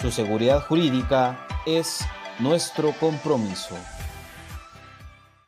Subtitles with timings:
[0.00, 2.00] Su seguridad jurídica es
[2.40, 3.76] nuestro compromiso.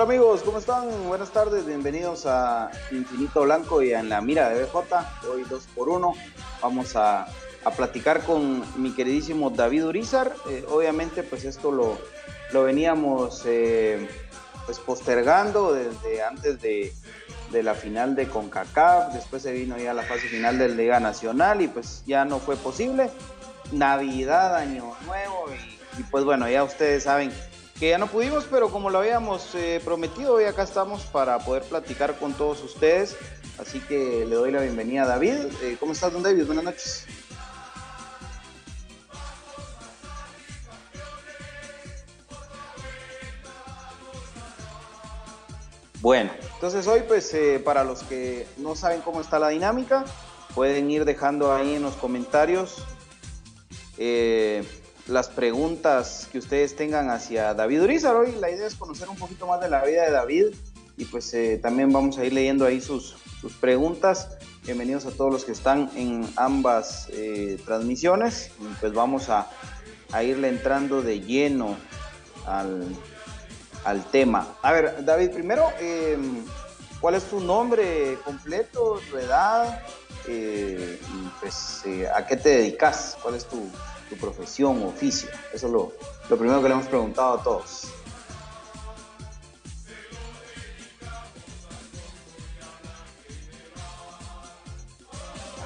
[0.00, 0.40] Amigos?
[0.42, 1.08] ¿Cómo están?
[1.08, 4.76] Buenas tardes, bienvenidos a Infinito Blanco y en la mira de BJ,
[5.30, 6.14] hoy dos por uno.
[6.62, 7.26] Vamos a,
[7.76, 10.34] platicar con mi queridísimo David Urizar.
[10.48, 11.98] Eh, obviamente, pues esto lo,
[12.52, 14.08] lo veníamos eh,
[14.64, 16.94] pues postergando desde antes de,
[17.52, 21.68] la final de CONCACAF, después se vino ya la fase final de Liga Nacional y
[21.68, 23.10] pues ya no fue posible.
[23.70, 27.30] Navidad, Año Nuevo y, y pues bueno, ya ustedes saben
[27.80, 31.62] que ya no pudimos, pero como lo habíamos eh, prometido, hoy acá estamos para poder
[31.62, 33.16] platicar con todos ustedes.
[33.58, 35.46] Así que le doy la bienvenida a David.
[35.62, 36.44] Eh, ¿Cómo estás, don David?
[36.44, 37.06] Buenas noches.
[46.02, 50.04] Bueno, entonces hoy pues eh, para los que no saben cómo está la dinámica,
[50.54, 52.84] pueden ir dejando ahí en los comentarios
[55.10, 58.14] las preguntas que ustedes tengan hacia David Urizar.
[58.14, 60.46] Hoy la idea es conocer un poquito más de la vida de David
[60.96, 64.28] y pues eh, también vamos a ir leyendo ahí sus, sus preguntas.
[64.64, 69.50] Bienvenidos a todos los que están en ambas eh, transmisiones y pues vamos a,
[70.12, 71.76] a, irle entrando de lleno
[72.46, 72.84] al,
[73.84, 74.54] al, tema.
[74.62, 76.44] A ver, David, primero, em,
[77.00, 79.82] ¿cuál es tu nombre completo, tu edad?
[80.28, 81.00] Eh,
[81.40, 81.82] pues,
[82.14, 83.16] ¿a qué te dedicas?
[83.22, 83.70] ¿Cuál es tu,
[84.10, 85.30] tu profesión, oficio.
[85.54, 85.92] Eso es lo,
[86.28, 87.84] lo primero que le hemos preguntado a todos.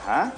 [0.03, 0.33] Ajá.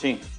[0.00, 0.31] Sí.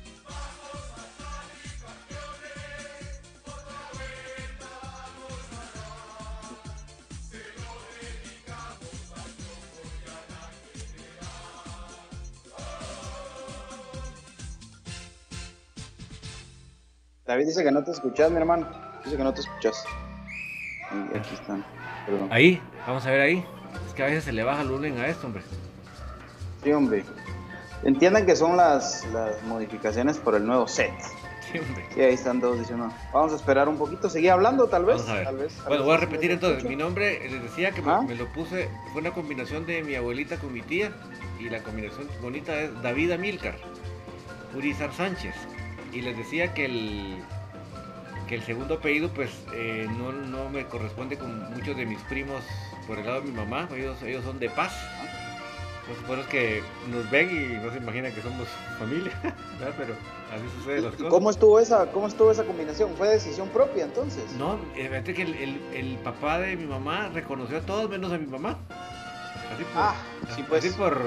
[17.34, 18.68] David dice que no te escuchas, mi hermano.
[19.04, 19.84] Dice que no te escuchas.
[21.16, 21.66] aquí están.
[22.30, 23.46] Ahí, vamos a ver ahí.
[23.88, 25.42] Es que a veces se le baja el volumen a esto, hombre.
[26.64, 27.04] Sí, hombre.
[27.82, 30.94] Entiendan que son las, las modificaciones por el nuevo set.
[31.52, 31.84] Sí, hombre.
[31.96, 32.94] Sí, ahí están todos diciendo.
[33.12, 35.04] Vamos a esperar un poquito, seguir hablando tal vez.
[35.04, 36.64] Tal vez bueno, voy a repetir entonces.
[36.64, 38.04] Mi nombre, les decía que ¿Ah?
[38.08, 40.92] me, lo puse, fue una combinación de mi abuelita con mi tía.
[41.40, 43.56] Y la combinación bonita es David Amilcar,
[44.56, 45.34] Urizar Sánchez
[45.94, 47.24] y les decía que el,
[48.28, 52.42] que el segundo apellido pues eh, no, me corresponde con muchos de mis primos
[52.88, 54.74] por el lado de mi mamá, ellos, ellos son de paz.
[55.88, 58.48] Por supuesto que nos ven y no se imaginan que somos
[58.80, 59.12] familia,
[59.78, 59.96] pero
[60.34, 61.10] así sucede las cosas.
[61.10, 62.96] ¿Cómo estuvo esa, cómo estuvo esa combinación?
[62.96, 64.24] ¿Fue decisión propia entonces?
[64.38, 68.28] No, fíjate que el, el, papá de mi mamá reconoció a todos menos a mi
[68.28, 68.60] mamá.
[69.54, 69.96] Así por, ah,
[70.34, 70.64] sí pues.
[70.64, 70.98] Así por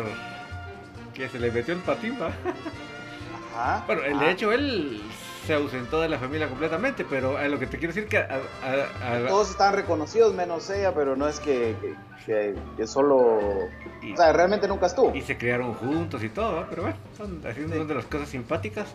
[1.14, 2.30] que se le metió el patín, ¿va?
[3.56, 3.84] Ajá.
[3.86, 5.02] Bueno, de hecho él
[5.46, 8.24] se ausentó de la familia completamente, pero a lo que te quiero decir que
[9.28, 11.76] todos están reconocidos menos ella, pero no es que,
[12.26, 15.14] que, solo, o sea, realmente nunca estuvo.
[15.14, 18.88] Y se criaron juntos y todo, pero bueno, son así una de las cosas simpáticas.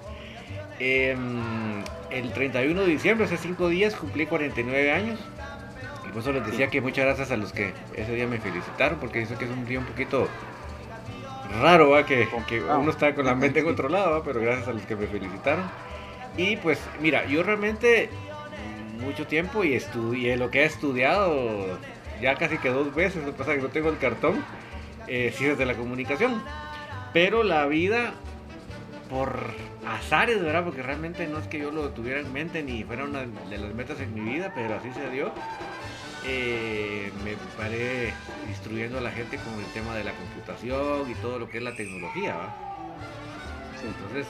[0.79, 5.19] Em, el 31 de diciembre, hace cinco días, cumplí 49 años.
[6.05, 8.99] Y por eso les decía que muchas gracias a los que ese día me felicitaron,
[8.99, 10.27] porque dice que es un día un poquito
[11.59, 12.05] raro, ¿va?
[12.05, 15.65] Que, que uno está con la mente controlada, pero gracias a los que me felicitaron.
[16.37, 18.09] Y pues, mira, yo realmente
[19.01, 21.77] mucho tiempo y estudié lo que he estudiado
[22.21, 24.43] ya casi que dos veces, lo que pasa que no tengo el cartón,
[25.07, 26.41] eh, ciencias de la comunicación.
[27.13, 28.13] Pero la vida,
[29.09, 29.39] por
[29.85, 30.63] azares, ¿verdad?
[30.63, 33.73] Porque realmente no es que yo lo tuviera en mente ni fuera una de las
[33.73, 35.31] metas en mi vida, pero así se dio.
[36.25, 38.13] Eh, me paré
[38.47, 41.63] instruyendo a la gente con el tema de la computación y todo lo que es
[41.63, 42.55] la tecnología, ¿va?
[43.83, 44.27] Entonces,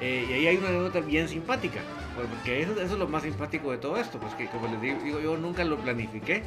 [0.00, 1.80] eh, y ahí hay una anécdota bien simpática,
[2.14, 5.20] porque eso, eso, es lo más simpático de todo esto, pues que como les digo,
[5.20, 6.42] yo nunca lo planifiqué,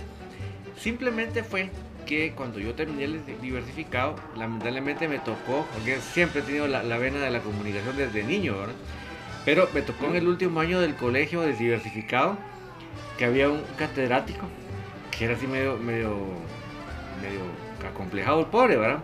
[0.79, 1.71] simplemente fue
[2.05, 7.19] que cuando yo terminé el diversificado, lamentablemente me tocó, porque siempre he tenido la, vena
[7.19, 8.75] de la comunicación desde niño, ¿verdad?
[9.43, 12.37] Pero me tocó en el último año del colegio de diversificado,
[13.17, 14.47] que había un catedrático,
[15.17, 16.15] que era así medio, medio,
[17.21, 17.41] medio
[17.87, 18.99] acomplejado el pobre, ¿verdad?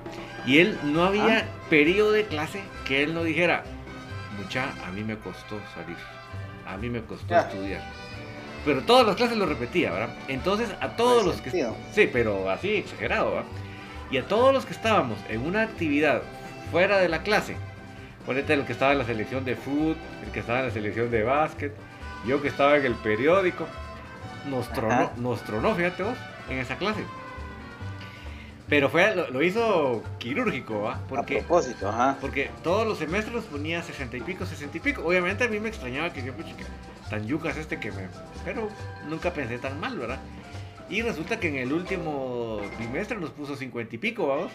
[0.45, 1.43] Y él no había ah.
[1.69, 3.63] periodo de clase que él no dijera,
[4.37, 5.97] mucha, a mí me costó salir,
[6.67, 7.81] a mí me costó estudiar.
[8.65, 10.15] Pero todas las clases lo repetía, ¿verdad?
[10.27, 11.51] Entonces a todos los que...
[11.91, 13.45] Sí, pero así exagerado, ¿verdad?
[14.11, 16.21] Y a todos los que estábamos en una actividad
[16.71, 17.55] fuera de la clase,
[18.25, 21.09] ponete el que estaba en la selección de fútbol, el que estaba en la selección
[21.09, 21.73] de básquet,
[22.25, 23.67] yo que estaba en el periódico,
[24.45, 26.17] nos tronó, nos tronó, fíjate vos,
[26.49, 27.03] en esa clase.
[28.69, 30.99] Pero fue, lo, hizo quirúrgico, ¿va?
[31.07, 32.17] Porque, a propósito, ajá.
[32.19, 35.03] Porque todos los semestres los ponía 60 y pico, 60 y pico.
[35.05, 36.47] Obviamente a mí me extrañaba que yo, pues,
[37.09, 38.07] tan yucas este que me.
[38.45, 38.69] Pero
[39.07, 40.19] nunca pensé tan mal, ¿verdad?
[40.89, 44.51] Y resulta que en el último trimestre nos puso 50 y pico, vamos.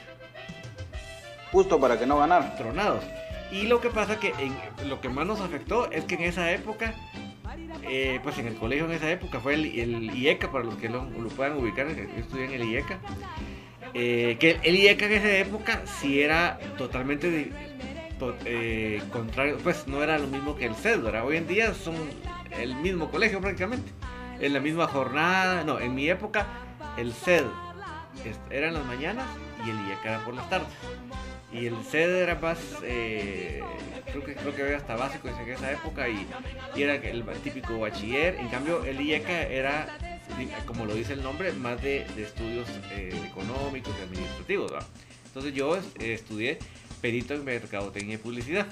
[1.52, 2.56] Justo para que no ganaran.
[2.56, 3.04] Tronados.
[3.50, 6.50] Y lo que pasa que en, lo que más nos afectó es que en esa
[6.50, 6.94] época,
[7.88, 11.08] eh, pues en el colegio en esa época fue el, IECA, para los que lo,
[11.36, 12.98] puedan ubicar, yo estudié en el IECA.
[13.94, 17.50] Eh, que el IECA en esa época sí era totalmente
[18.44, 21.94] eh, contrario, pues no era lo mismo que el CED, Hoy en día son
[22.50, 23.90] el mismo colegio prácticamente,
[24.40, 26.46] en la misma jornada, no, en mi época
[26.96, 27.44] el CED
[28.50, 29.26] era en las mañanas
[29.64, 30.68] y el IECA era por las tardes.
[31.50, 33.62] Y el CED era más, eh,
[34.10, 36.26] creo que creo que había hasta básico en esa época y,
[36.76, 38.34] era el típico bachiller.
[38.36, 39.98] En cambio, el IECA era
[40.66, 44.72] como lo dice el nombre, más de, estudios eh, económicos y administrativos.
[45.26, 46.58] Entonces yo eh, estudié
[47.00, 48.66] perito en mercadotecnia y publicidad.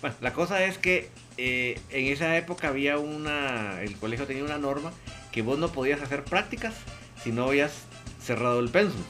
[0.00, 4.92] Bueno, la cosa es que en esa época había una, el colegio tenía una norma
[5.32, 6.74] que vos no podías hacer prácticas
[7.22, 7.72] si no habías
[8.20, 9.02] cerrado el pensum.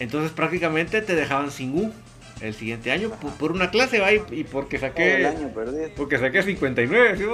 [0.00, 1.92] Entonces prácticamente te dejaban sin U
[2.40, 4.12] el siguiente año por, una clase, ¿va?
[4.12, 5.32] Y, porque saqué...
[5.96, 7.24] porque saqué 59, ¿sí,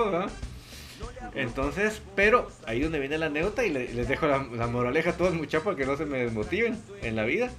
[1.34, 5.62] entonces, pero ahí donde viene la anécdota y les dejo la, moraleja a todos muchachos
[5.62, 7.50] para que no se me desmotiven en la vida.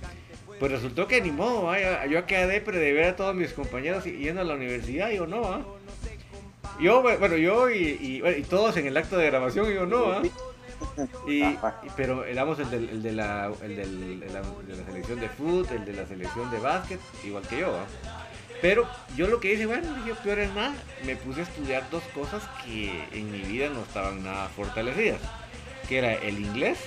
[0.60, 1.72] Pues resultó que ni modo,
[2.08, 5.76] yo quedé pero de ver a todos mis compañeros yendo a la universidad, yo no,
[6.80, 10.22] Yo, bueno, yo y, todos en el acto de grabación, yo no,
[11.28, 11.44] Y,
[11.96, 14.44] pero éramos el, del, de, la, el del, de, la,
[14.86, 17.74] selección de fútbol, el de la selección de básquet, igual que yo.
[18.62, 20.74] Pero yo lo que hice, bueno, dije, peor es nada,
[21.06, 25.20] me puse a estudiar dos cosas que en mi vida no estaban nada fortalecidas,
[25.90, 26.78] que era el inglés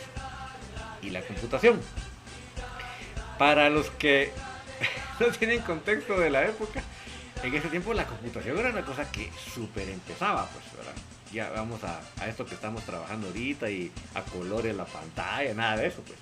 [1.03, 1.81] y la computación.
[3.39, 4.33] Para los que
[5.21, 6.81] no tienen contexto de la época,
[7.43, 10.95] en ese tiempo la computación era una cosa que súper empezaba, pues, ¿verdad?
[11.35, 15.79] Ya vamos a, a esto que estamos trabajando ahorita y a colores la pantalla, nada
[15.79, 16.17] de eso, pues.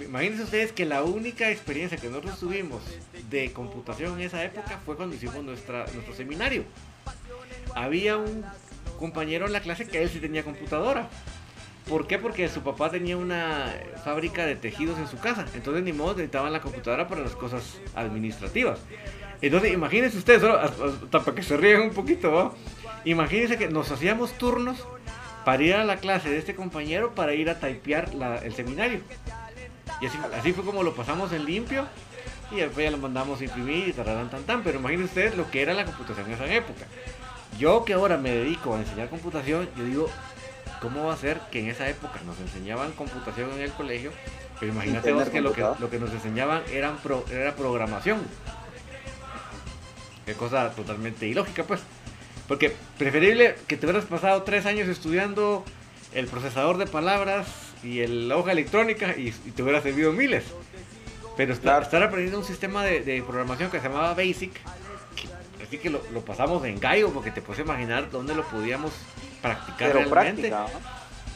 [0.00, 2.82] Imagínense ustedes que la única experiencia que nosotros tuvimos
[3.30, 6.64] de computación en esa época fue cuando hicimos nuestra, nuestro seminario.
[7.76, 8.44] Había un
[8.98, 11.08] compañero en la clase que él sí tenía computadora.
[11.88, 12.18] ¿Por qué?
[12.18, 15.44] Porque su papá tenía una fábrica de tejidos en su casa.
[15.54, 18.80] Entonces ni modo necesitaban la computadora para las cosas administrativas.
[19.42, 22.56] Entonces imagínense ustedes, hasta para que se ríen un poquito,
[23.04, 24.86] imagínense que nos hacíamos turnos
[25.44, 28.10] para ir a la clase de este compañero para ir a typear
[28.42, 29.00] el seminario.
[30.00, 31.86] Y así, fue como lo pasamos en limpio
[32.50, 34.62] y después ya lo mandamos a imprimir y tararán tan tan.
[34.62, 36.86] Pero imaginen ustedes lo que era la computación en esa época.
[37.58, 40.10] Yo que ahora me dedico a enseñar computación, yo digo,
[40.80, 44.12] ¿cómo va a ser que en esa época nos enseñaban computación en el colegio?
[44.58, 46.98] Pero imagínate vos que lo, que lo que nos enseñaban eran
[47.30, 48.20] era programación.
[50.26, 51.82] Qué cosa totalmente ilógica, pues.
[52.48, 55.64] Porque preferible que te hubieras pasado tres años estudiando
[56.12, 57.46] el procesador de palabras
[57.82, 60.44] y la hoja electrónica y, te hubiera servido miles.
[61.36, 64.52] Pero estar, aprendiendo un sistema de, programación que se llamaba Basic,
[65.66, 68.92] así que lo, pasamos en gallo porque te puedes imaginar dónde lo podíamos
[69.42, 70.52] practicar Pero realmente.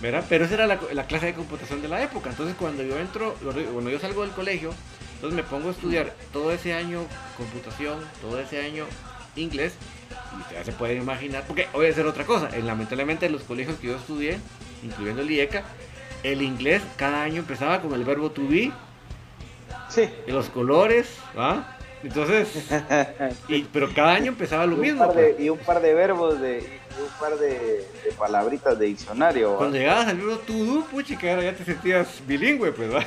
[0.01, 0.25] ¿verdad?
[0.29, 2.31] Pero esa era la, clase de computación de la época.
[2.31, 3.35] Entonces cuando yo entro,
[3.73, 4.73] cuando yo salgo del colegio,
[5.15, 7.05] entonces me pongo a estudiar todo ese año
[7.37, 8.85] computación, todo ese año
[9.35, 9.75] inglés,
[10.53, 13.89] ya se pueden imaginar, porque voy a hacer otra cosa, lamentablemente en los colegios que
[13.89, 14.39] yo estudié,
[14.83, 15.65] incluyendo el IECA,
[16.23, 18.73] el inglés cada año empezaba con el verbo to be,
[19.89, 20.09] sí.
[20.27, 21.77] y los colores, ¿va?
[22.03, 22.49] Entonces,
[23.73, 25.13] pero cada año empezaba lo mismo.
[25.13, 25.39] Pues.
[25.41, 27.85] y un par de verbos, de, y un par de,
[28.17, 29.57] palabritas de diccionario.
[29.57, 33.05] Cuando llegabas al verbo to do, puchica, ya te sentías bilingüe, pues, ¿va?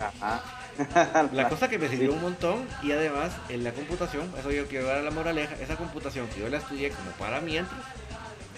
[0.00, 0.57] Ajá.
[1.32, 4.86] la cosa que me sirvió un montón y además en la computación, eso yo quiero
[4.86, 7.80] dar a la moraleja, esa computación que yo la estudié como para mientras,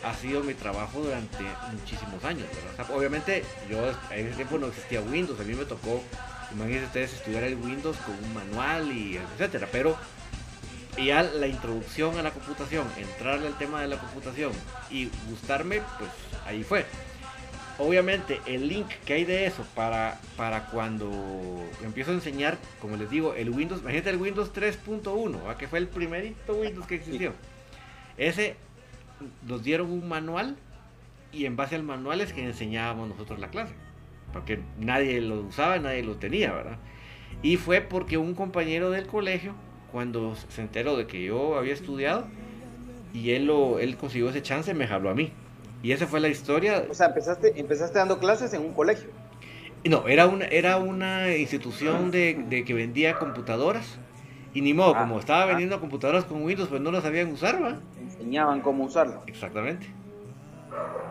[0.04, 2.46] ha sido mi trabajo durante muchísimos años.
[2.94, 3.78] obviamente yo
[4.10, 6.02] en ese tiempo no existía Windows, a mí me tocó,
[6.52, 9.96] imagínense ustedes, estudiar el Windows con un manual y etcétera, pero
[10.98, 14.52] ya la introducción a la computación, entrarle al tema de la computación
[14.90, 16.10] y gustarme, pues
[16.46, 16.84] ahí fue
[17.80, 21.10] obviamente el link que hay de eso para, para cuando
[21.82, 25.88] empiezo a enseñar, como les digo, el Windows, imagínate el Windows 3.1, que fue el
[25.88, 27.32] primerito Windows que existió.
[28.16, 28.56] Ese
[29.46, 30.56] nos dieron un manual
[31.32, 33.74] y en base al manual es que enseñábamos nosotros la clase,
[34.32, 36.76] porque nadie lo usaba, nadie lo tenía, ¿verdad?
[37.42, 39.54] Y fue porque un compañero del colegio,
[39.90, 42.26] cuando se enteró de que yo había estudiado,
[43.14, 45.32] y él, lo, él consiguió ese chance, me habló a mí.
[45.82, 46.84] Y esa fue la historia.
[46.90, 49.08] O sea, empezaste, empezaste dando clases en un colegio.
[49.84, 53.98] No, era una, era una institución de, que vendía computadoras.
[54.52, 55.46] Y ni modo, ah, como estaba ah.
[55.46, 57.78] vendiendo computadoras con Windows, pues no las sabían usar, ¿va?
[58.00, 59.22] Enseñaban cómo usarlo.
[59.26, 59.86] Exactamente.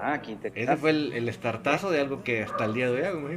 [0.02, 0.72] Ah, qué interesante.
[0.72, 3.28] Ese fue el, el startazo de algo que hasta el día de hoy hago,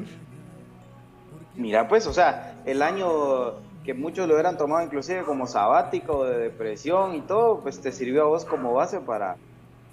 [1.55, 6.39] Mira, pues, o sea, el año que muchos lo hubieran tomado inclusive como sabático, de
[6.39, 9.37] depresión y todo, pues te sirvió a vos como base para,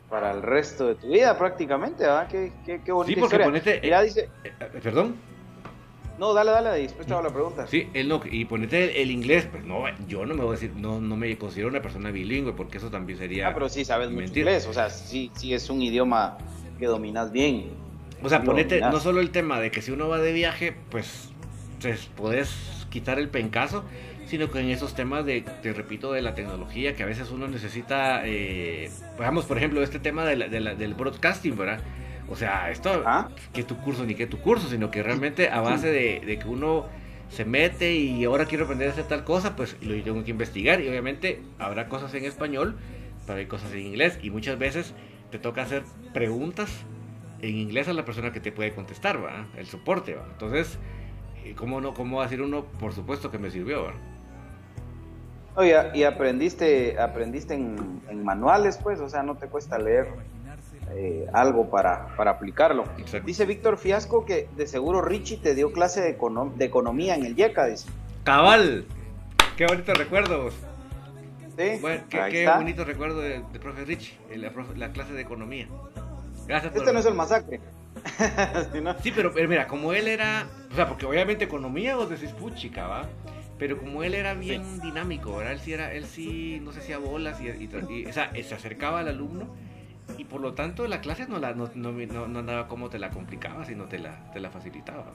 [0.09, 2.27] para el resto de tu vida prácticamente, ¿verdad?
[2.27, 4.29] Qué, qué, qué bonita sí, porque Ponete, ya dice...
[4.43, 5.15] Eh, eh, ¿Perdón?
[6.17, 7.65] No, dale, dale, después te hago la pregunta.
[7.67, 10.73] Sí, él no, y ponete el, inglés, pues no, yo no me voy a decir,
[10.75, 13.47] no, no me considero una persona bilingüe, porque eso también sería...
[13.47, 16.37] Ah, pero sí sabes mucho inglés, o sea, sí, sí es un idioma
[16.77, 17.69] que dominas bien.
[18.21, 21.29] O sea, ponete, no solo el tema de que si uno va de viaje, pues,
[21.81, 23.85] pues podés quitar el pencaso,
[24.29, 27.47] sino que en esos temas de, te repito, de la tecnología, que a veces uno
[27.47, 31.81] necesita, eh, digamos, por ejemplo, este tema de del broadcasting, ¿verdad?
[32.29, 33.03] O sea, esto,
[33.53, 36.85] que tu curso ni que tu curso, sino que realmente a base de, que uno
[37.31, 40.79] se mete y ahora quiero aprender a hacer tal cosa, pues lo tengo que investigar
[40.79, 42.77] y obviamente habrá cosas en español,
[43.25, 44.93] pero hay cosas en inglés y muchas veces
[45.31, 45.81] te toca hacer
[46.13, 46.71] preguntas
[47.41, 49.47] en inglés a la persona que te puede contestar, ¿verdad?
[49.57, 50.29] El soporte, ¿verdad?
[50.33, 50.77] Entonces,
[51.55, 52.65] ¿cómo no, cómo decir uno?
[52.65, 54.18] Por supuesto que me sirvió, ¿verdad?
[55.59, 60.07] Oye, y aprendiste, aprendiste en, manuales, pues, o sea, no te cuesta leer
[60.91, 62.85] eh, algo para, para aplicarlo.
[63.25, 66.17] Dice Víctor Fiasco que de seguro Richie te dio clase de,
[66.55, 67.89] de economía en el YECA, dice.
[68.23, 68.85] Cabal,
[69.57, 70.53] qué bonitos recuerdos.
[71.57, 74.17] Sí, bueno, qué, bonito recuerdo de, profe Richie,
[74.77, 75.67] la, clase de economía.
[76.47, 77.59] Gracias Este no es el masacre.
[79.03, 83.01] sí, pero, mira, como él era, o sea, porque obviamente economía vos decís puchica, ¿va?
[83.59, 85.53] Pero como él era bien dinámico, ¿verdad?
[85.53, 89.09] Él sí, era, él sí no se hacía bolas y, o sea, se acercaba al
[89.09, 89.53] alumno
[90.17, 91.91] y por lo tanto la clase no, la, no, no,
[92.27, 95.05] no andaba como te la complicaba, sino te la, te la facilitaba.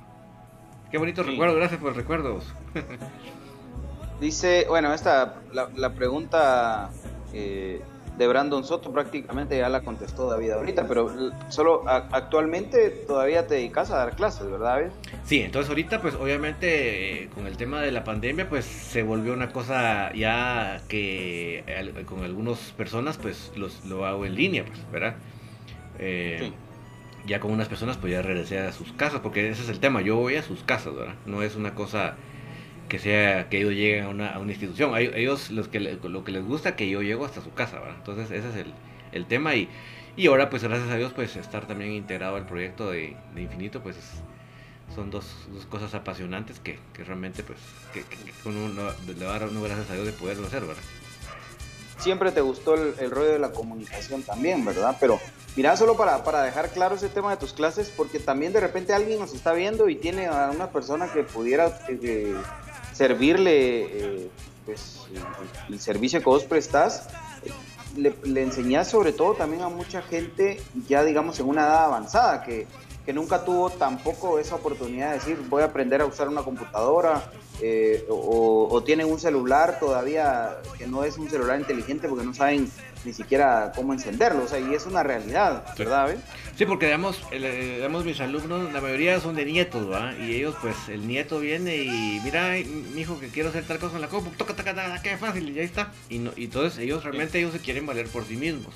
[0.90, 2.54] Qué bonito recuerdo, gracias por los recuerdos.
[4.20, 6.90] Dice, bueno, esta, la, la pregunta
[7.32, 7.82] eh,
[8.16, 11.10] de Brandon Soto prácticamente ya la contestó David ahorita, pero
[11.48, 14.90] solo actualmente todavía te dedicas a dar clases, ¿verdad, David?
[15.24, 19.32] Sí, entonces ahorita pues obviamente eh, con el tema de la pandemia pues se volvió
[19.32, 21.64] una cosa ya que
[22.06, 25.16] con algunas personas pues los, lo hago en línea, pues, ¿verdad?
[25.98, 26.52] Eh,
[27.26, 30.02] ya con unas personas pues ya regresé a sus casas, porque ese es el tema,
[30.02, 31.14] yo voy a sus casas, ¿verdad?
[31.26, 32.16] No es una cosa
[32.88, 34.96] que sea que ellos lleguen a una, institución.
[34.96, 37.96] Ellos los que lo que les gusta que yo llego hasta su casa, ¿verdad?
[37.98, 38.72] Entonces ese es el,
[39.12, 39.68] el tema y,
[40.16, 43.82] y ahora pues gracias a Dios pues estar también integrado al proyecto de, de Infinito
[43.82, 43.96] pues
[44.94, 45.24] son dos,
[45.70, 47.58] cosas apasionantes que, realmente pues
[47.92, 48.04] que,
[48.48, 48.68] uno
[49.06, 50.82] le va a dar uno gracias a Dios de poderlo hacer, ¿verdad?
[51.98, 54.96] Siempre te gustó el, rollo de la comunicación también, ¿verdad?
[55.00, 55.20] Pero
[55.56, 58.92] mira, solo para, para dejar claro ese tema de tus clases, porque también de repente
[58.92, 62.34] alguien nos está viendo y tiene a una persona que pudiera eh,
[62.94, 64.30] servirle eh,
[64.64, 65.02] pues,
[65.68, 67.08] el, servicio que vos prestás,
[67.96, 72.42] le, le enseñás sobre todo también a mucha gente ya digamos en una edad avanzada
[72.42, 72.66] que
[73.04, 77.30] que nunca tuvo tampoco esa oportunidad de decir voy a aprender a usar una computadora
[77.60, 82.70] eh, o, tienen un celular todavía que no es un celular inteligente porque no saben
[83.04, 86.08] ni siquiera cómo encenderlo, o sea, y es una realidad, ¿verdad?
[86.10, 86.20] Sí,
[86.64, 90.14] porque digamos, digamos, mis alumnos, la mayoría son de nietos, ¿va?
[90.16, 92.54] Y ellos, pues, el nieto viene y mira,
[92.94, 95.48] mi hijo que quiero hacer tal cosa en la compu, toca, toca, toca, qué fácil,
[95.48, 95.92] y ya está.
[96.08, 98.72] Y, no, y entonces ellos realmente ellos se quieren valer por sí mismos.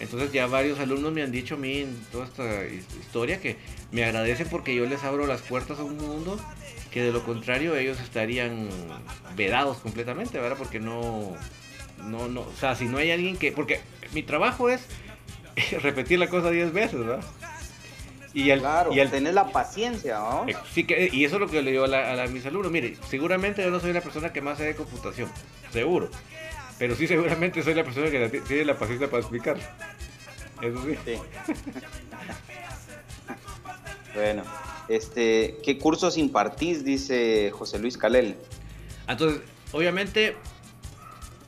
[0.00, 3.56] Entonces ya varios alumnos me han dicho a mí en toda esta historia que
[3.92, 6.40] me agradecen porque yo les abro las puertas a un mundo
[6.90, 8.68] que de lo contrario ellos estarían
[9.36, 10.56] vedados completamente, ¿verdad?
[10.58, 11.36] Porque no,
[12.04, 13.80] no, no, o sea, si no hay alguien que, porque
[14.12, 14.86] mi trabajo es
[15.82, 17.24] repetir la cosa 10 veces, ¿verdad?
[18.34, 20.48] Y al, claro, y al tener la paciencia, ¿no?
[20.48, 22.72] Eh, sí que, y eso es lo que le digo a, a, mis alumnos.
[22.72, 25.30] Mire, seguramente yo no soy la persona que más sabe de computación,
[25.70, 26.08] seguro.
[26.78, 29.58] Pero sí, seguramente soy la persona que tiene la paciencia para explicar.
[30.62, 30.96] Eso sí.
[34.14, 34.42] bueno,
[34.88, 36.84] este, ¿qué cursos impartís?
[36.84, 38.36] Dice José Luis Calel.
[39.06, 39.42] Entonces,
[39.72, 40.36] obviamente,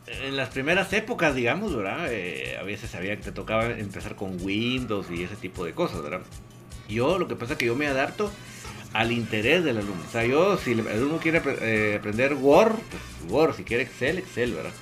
[0.06, 2.06] en las primeras épocas, digamos, ¿verdad?
[2.10, 6.02] Eh, a veces sabía que te tocaba empezar con Windows y ese tipo de cosas,
[6.02, 6.20] ¿verdad?
[6.88, 8.30] Yo lo que pasa es que yo me adapto
[8.92, 10.04] al interés del alumno.
[10.06, 14.18] O sea, yo, si el alumno quiere eh, aprender Word, pues Word, si quiere Excel,
[14.18, 14.72] Excel, ¿verdad?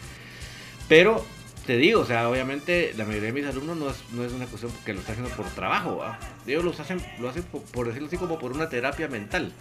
[0.88, 1.24] Pero
[1.66, 4.46] te digo, o sea, obviamente la mayoría de mis alumnos no es, no es una
[4.46, 6.18] cuestión que lo están haciendo por trabajo, ¿va?
[6.46, 9.52] ellos los hacen, lo hacen por, decirlo así como por una terapia mental.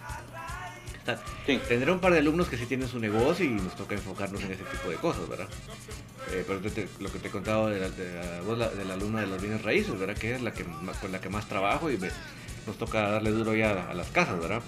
[1.46, 4.52] Tendré un par de alumnos que sí tienen su negocio y nos toca enfocarnos en
[4.52, 5.48] ese tipo de cosas, ¿verdad?
[6.30, 6.60] Eh, pero
[7.00, 10.16] lo que te he contado de la, de la, alumna de los bienes raíces, ¿verdad?
[10.16, 10.64] Que es la que
[11.00, 11.98] con la que más trabajo y
[12.66, 14.62] nos toca darle duro ya a las casas, ¿verdad?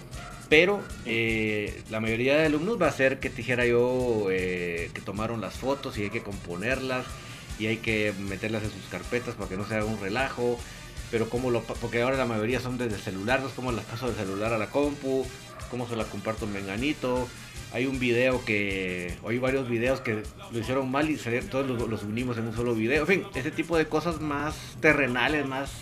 [0.48, 5.00] Pero eh, la mayoría de alumnos va a ser que te dijera yo eh, que
[5.00, 7.06] tomaron las fotos y hay que componerlas
[7.58, 10.58] y hay que meterlas en sus carpetas para que no se haga un relajo.
[11.10, 14.14] Pero como lo, porque ahora la mayoría son desde celular, entonces como las paso de
[14.14, 15.24] celular a la compu,
[15.74, 17.26] cómo se la comparto en menganito.
[17.72, 22.04] Hay un video que, o hay varios videos que lo hicieron mal y todos los,
[22.04, 23.00] unimos en un solo video.
[23.00, 25.72] En fin, ese tipo de cosas más terrenales, más,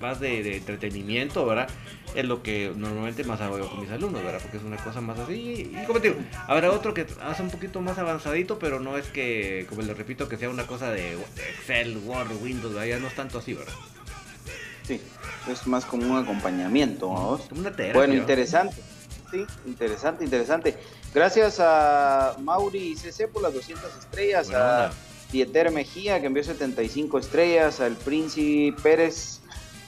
[0.00, 1.68] más de, de entretenimiento, ¿verdad?
[2.14, 4.40] es lo que normalmente más hago yo con mis alumnos, ¿verdad?
[4.40, 5.72] Porque es una cosa más así.
[5.74, 9.06] Y, como te digo, habrá otro que hace un poquito más avanzadito, pero no es
[9.08, 11.18] que, como les repito, que sea una cosa de
[11.58, 13.74] Excel, Word, Windows, ya no es tanto así, ¿verdad?
[14.86, 15.00] Sí,
[15.50, 17.38] es más como un acompañamiento, ¿no?
[17.48, 18.76] Como una terapia, Bueno, interesante.
[19.30, 20.76] Sí, interesante, interesante.
[21.14, 24.90] Gracias a Mauri CC por las 200 estrellas, a
[25.32, 29.40] Dieter Mejía que envió 75 estrellas, al Príncipe Pérez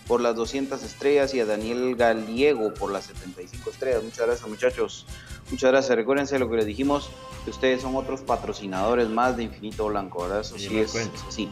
[0.06, 4.02] por las 200 estrellas y a Daniel Galiego por las 75 estrellas.
[4.02, 5.06] Muchas gracias muchachos.
[5.50, 5.96] Muchas gracias.
[5.96, 7.10] Recuérdense lo que les dijimos,
[7.44, 10.40] que ustedes son otros patrocinadores más de Infinito Blanco, ¿verdad?
[10.40, 11.48] Eso sí, es, sí.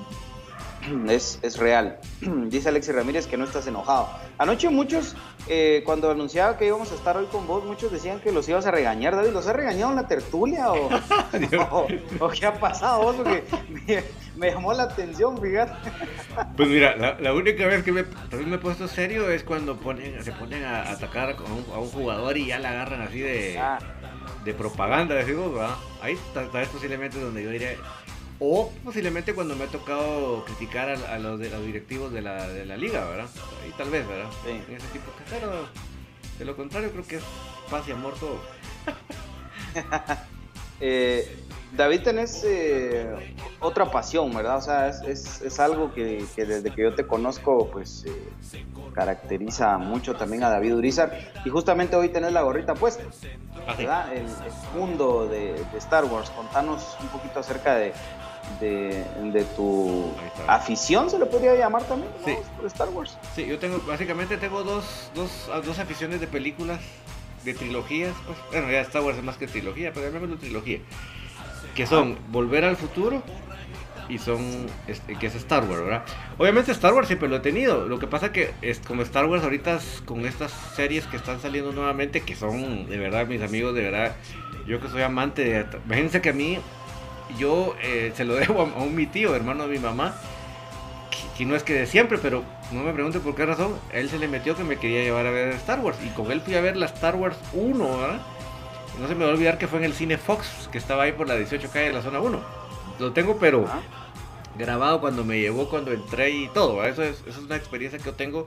[1.08, 1.98] Es, es, real.
[2.20, 4.08] Dice Alexis Ramírez que no estás enojado.
[4.38, 5.14] Anoche muchos,
[5.48, 8.66] eh, cuando anunciaba que íbamos a estar hoy con vos, muchos decían que los ibas
[8.66, 9.30] a regañar, David.
[9.30, 10.88] ¿Los has regañado en la tertulia o,
[12.20, 13.16] o, qué ha pasado vos?
[13.16, 13.44] Porque
[14.36, 15.74] me, llamó la atención, fíjate.
[16.56, 20.22] Pues mira, la, única vez que me, también me he puesto serio es cuando ponen,
[20.22, 23.78] se ponen a atacar a un, jugador y ya la agarran así de, ah.
[24.44, 25.74] de propaganda, decimos, ¿verdad?
[26.02, 27.76] Ahí tal vez posiblemente donde yo diría
[28.38, 32.66] o posiblemente cuando me ha tocado criticar a, los, de, los directivos de la, de
[32.66, 33.28] la liga, ¿verdad?
[33.68, 34.30] Y tal vez, ¿verdad?
[34.44, 34.50] Sí.
[34.50, 35.68] En ese tipo de Pero
[36.38, 37.24] de lo contrario, creo que es
[37.70, 38.38] paz y amor todo.
[40.80, 41.44] eh,
[41.76, 44.58] David, tenés eh, otra pasión, ¿verdad?
[44.58, 49.76] O sea, es, es, algo que, que, desde que yo te conozco, pues eh, caracteriza
[49.78, 51.32] mucho también a David Urizar.
[51.44, 53.02] Y justamente hoy tenés la gorrita puesta,
[53.66, 54.12] ah, ¿verdad?
[54.14, 54.26] El,
[54.78, 56.30] mundo de, de, Star Wars.
[56.30, 57.92] Contanos un poquito acerca de,
[58.60, 60.12] de, tu
[60.46, 62.36] afición, se le podría llamar también, sí.
[62.66, 63.16] Star Wars.
[63.34, 66.80] Sí, yo tengo, básicamente tengo dos, dos, dos aficiones de películas,
[67.44, 70.78] de trilogías, pues, bueno, ya Star Wars es más que trilogía, pero llamémoslo trilogía,
[71.74, 73.22] que son Volver al Futuro
[74.08, 76.04] y son este, que es Star Wars, ¿verdad?
[76.38, 77.86] Obviamente Star Wars siempre lo he tenido.
[77.88, 81.72] Lo que pasa que es como Star Wars ahorita con estas series que están saliendo
[81.72, 84.14] nuevamente, que son de verdad mis amigos, de verdad,
[84.66, 86.58] yo que soy amante de, imagínense que a mí
[87.38, 90.14] yo eh, se lo debo a, un mi tío, hermano de mi mamá,
[91.36, 94.08] si no es que de siempre, pero no me pregunte por qué razón, a él
[94.08, 95.98] se le metió que me quería llevar a ver Star Wars.
[96.04, 97.74] Y con él fui a ver la Star Wars 1,
[99.00, 101.12] no se me va a olvidar que fue en el cine Fox, que estaba ahí
[101.12, 102.40] por la 18 calle de la zona 1.
[103.00, 103.64] Lo tengo, pero
[104.56, 106.84] grabado cuando me llevó, cuando entré y todo.
[106.84, 108.46] Eso es, eso es una experiencia que yo tengo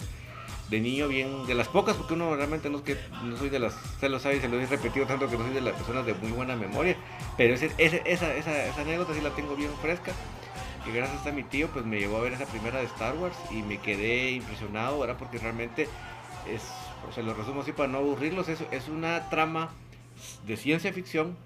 [0.69, 3.60] de niño bien, de las pocas, porque uno realmente no es que no soy de
[3.60, 5.73] las, se lo sabe y se lo he repetido tanto que no soy de las
[5.73, 6.97] personas de muy buena memoria,
[7.38, 10.12] pero ese, esa, esa, esa, anécdota sí la tengo bien fresca,
[10.84, 13.38] que gracias a mi tío pues me llevó a ver esa primera de Star Wars
[13.51, 15.17] y me quedé impresionado, ¿verdad?
[15.17, 15.88] Porque realmente
[16.49, 16.62] es,
[17.15, 19.69] se lo resumo así para no aburrirlos, es, es una trama
[20.45, 21.38] de ciencia ficción,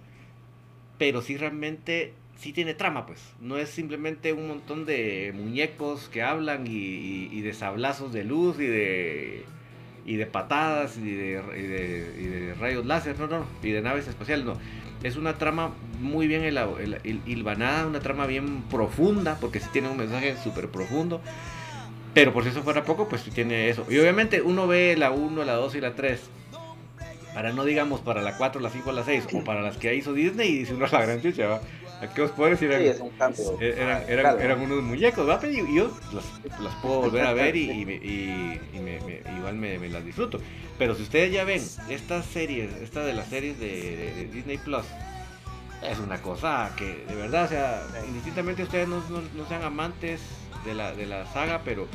[0.98, 3.20] pero sí realmente sí tiene trama, pues.
[3.40, 8.66] No es simplemente un montón de muñecos que hablan y, de sablazos de luz y
[8.66, 9.46] de
[10.04, 14.54] y de patadas y de, rayos láser, no, no, y de naves espaciales, no.
[15.04, 16.44] Es una trama muy bien
[17.26, 21.22] hilvanada, una trama bien profunda, porque sí tiene un mensaje súper profundo.
[22.16, 23.86] Pero por si eso fuera poco, pues tiene eso.
[23.90, 26.20] Y obviamente uno ve la 1, la 2 y la 3.
[27.34, 30.14] Para no digamos para la 4, la 5, la 6, o para las que hizo
[30.14, 31.62] Disney y dice uno la gran chucha, ¿va?
[32.08, 32.74] ¿Qué os puedo decir?
[32.76, 33.58] Sí, es un cambio.
[33.62, 35.40] Eh, eran, eran, eran, unos muñecos, ¿va?
[35.48, 40.40] Y yo las, puedo volver a ver y, y, me, igual me, las disfruto.
[40.80, 44.86] Pero si ustedes ya ven estas series, esta de las series de, Disney Plus,
[45.84, 49.02] es una cosa que de verdad, o sea, indistintamente ustedes no,
[49.36, 50.22] no, sean amantes
[50.66, 51.88] de la, de la saga, pero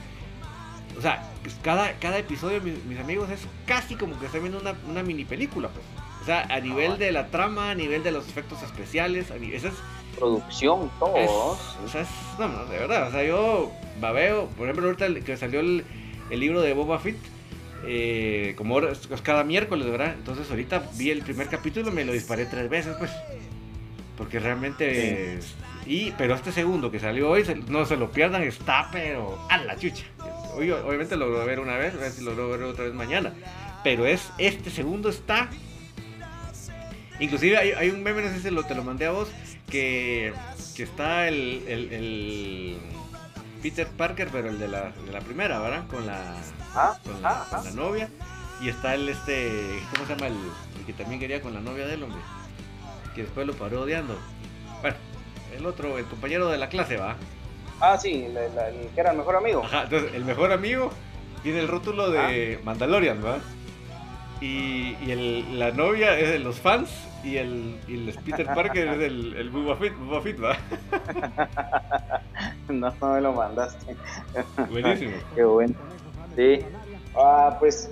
[0.97, 1.23] o sea,
[1.63, 5.69] cada, cada episodio, mis, amigos, es casi como que están viendo una, una mini película,
[5.69, 5.85] pues.
[6.27, 9.69] O sea, a nivel de la trama, a nivel de los efectos especiales, a esa
[9.69, 9.75] es
[10.19, 11.15] producción, todo.
[11.15, 13.07] o sea, es, no, no, de verdad.
[13.07, 15.85] O sea, yo babeo, por ejemplo, ahorita que salió el,
[16.29, 17.15] el libro de Boba Fett,
[17.87, 18.81] eh, como
[19.23, 20.15] cada miércoles, ¿verdad?
[20.15, 23.13] Entonces ahorita vi el primer capítulo y me lo disparé tres veces, pues.
[24.19, 25.39] Porque realmente...
[25.87, 29.79] y, pero este segundo que salió hoy, no se lo pierdan, está pero a la
[29.79, 30.07] chucha.
[30.57, 32.63] Hoy, obviamente lo voy a ver una vez, a ver si lo voy a ver
[32.65, 33.33] otra vez mañana.
[33.85, 35.49] Pero es, este segundo está
[37.19, 39.29] Inclusive hay, un meme, no sé si lo, te lo mandé a vos,
[39.71, 40.35] que,
[40.75, 42.79] que está el, el,
[43.63, 45.87] Peter Parker, pero el de la, de la primera, ¿verdad?
[45.89, 46.21] Con la,
[46.75, 48.09] ah, con, la con, la, novia.
[48.61, 50.27] Y está el este, ¿cómo se llama?
[50.27, 52.21] El, que también quería con la novia del hombre.
[53.15, 54.19] Que después lo paró odiando.
[54.83, 54.97] Bueno,
[55.57, 57.17] el otro, el compañero de la clase, ¿va?
[57.81, 58.35] Ah, sí, el,
[58.95, 59.65] que era el mejor amigo.
[59.65, 60.91] Ajá, entonces el mejor amigo
[61.43, 63.39] tiene el rótulo de Mandalorian, ¿va?
[64.41, 66.91] Y, y el, la novia es de los fans
[67.25, 70.57] y el, y el Peter Parker es el, el Boba Fett, ¿va?
[72.69, 73.97] no, no me lo mandaste.
[74.71, 75.13] Buenísimo.
[75.35, 75.75] Qué bueno.
[76.37, 76.61] Sí.
[77.17, 77.91] Ah, pues,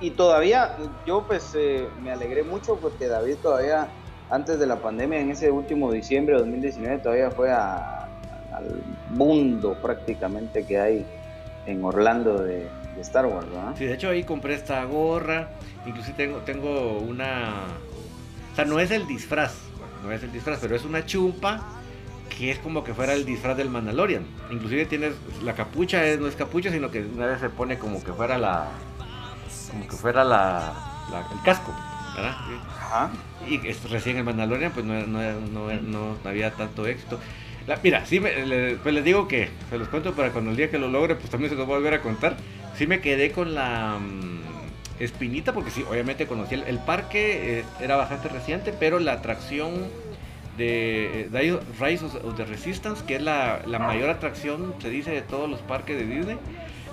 [0.00, 3.88] y todavía, yo pues eh, me alegré mucho porque David todavía,
[4.30, 8.08] antes de la pandemia, en ese último diciembre de 2019, todavía fue a,
[8.52, 11.06] al mundo prácticamente que hay
[11.66, 13.74] en Orlando de, de Star Wars, ¿verdad?
[13.76, 15.50] Sí, de hecho ahí compré esta gorra,
[15.86, 17.52] inclusive tengo, tengo una...
[18.52, 19.54] O sea, no es el disfraz,
[20.04, 21.64] no es el disfraz, pero es una chumpa
[22.36, 24.24] que es como que fuera el disfraz del Mandalorian.
[24.50, 28.12] Inclusive tienes la capucha, no es capucha, sino que una vez se pone como que
[28.12, 28.68] fuera la...
[29.70, 30.72] Como que fuera la,
[31.32, 31.74] el casco,
[32.14, 32.36] ¿verdad?
[32.68, 33.10] Ajá.
[33.48, 37.18] Y recién el Mandalorian pues no, no, no, había tanto éxito.
[37.82, 40.78] mira, sí, me, pues les digo que se los cuento para cuando el día que
[40.78, 42.36] lo logre, pues también se los voy a volver a contar
[42.76, 47.96] sí me quedé con la mm, espinita, porque sí, obviamente conocí el, parque, eh, era
[47.96, 49.72] bastante reciente, pero la atracción
[50.56, 55.48] de eh, Rise of the Resistance, que es la, mayor atracción, se dice, de todos
[55.48, 56.36] los parques de Disney,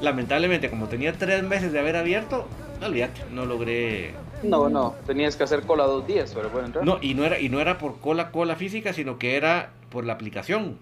[0.01, 2.47] lamentablemente, como tenía tres meses de haber abierto,
[2.83, 4.13] olvídate, no logré
[4.43, 6.83] no, no, tenías que hacer cola dos días pero bueno entrar.
[6.83, 10.05] No, y no era, y no era por cola, cola física, sino que era por
[10.05, 10.77] la aplicación.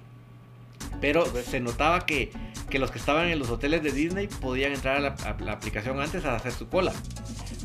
[1.02, 2.32] Pero se notaba que,
[2.78, 5.00] los que estaban en los hoteles de Disney podían entrar a
[5.40, 6.94] la, aplicación antes a hacer su cola.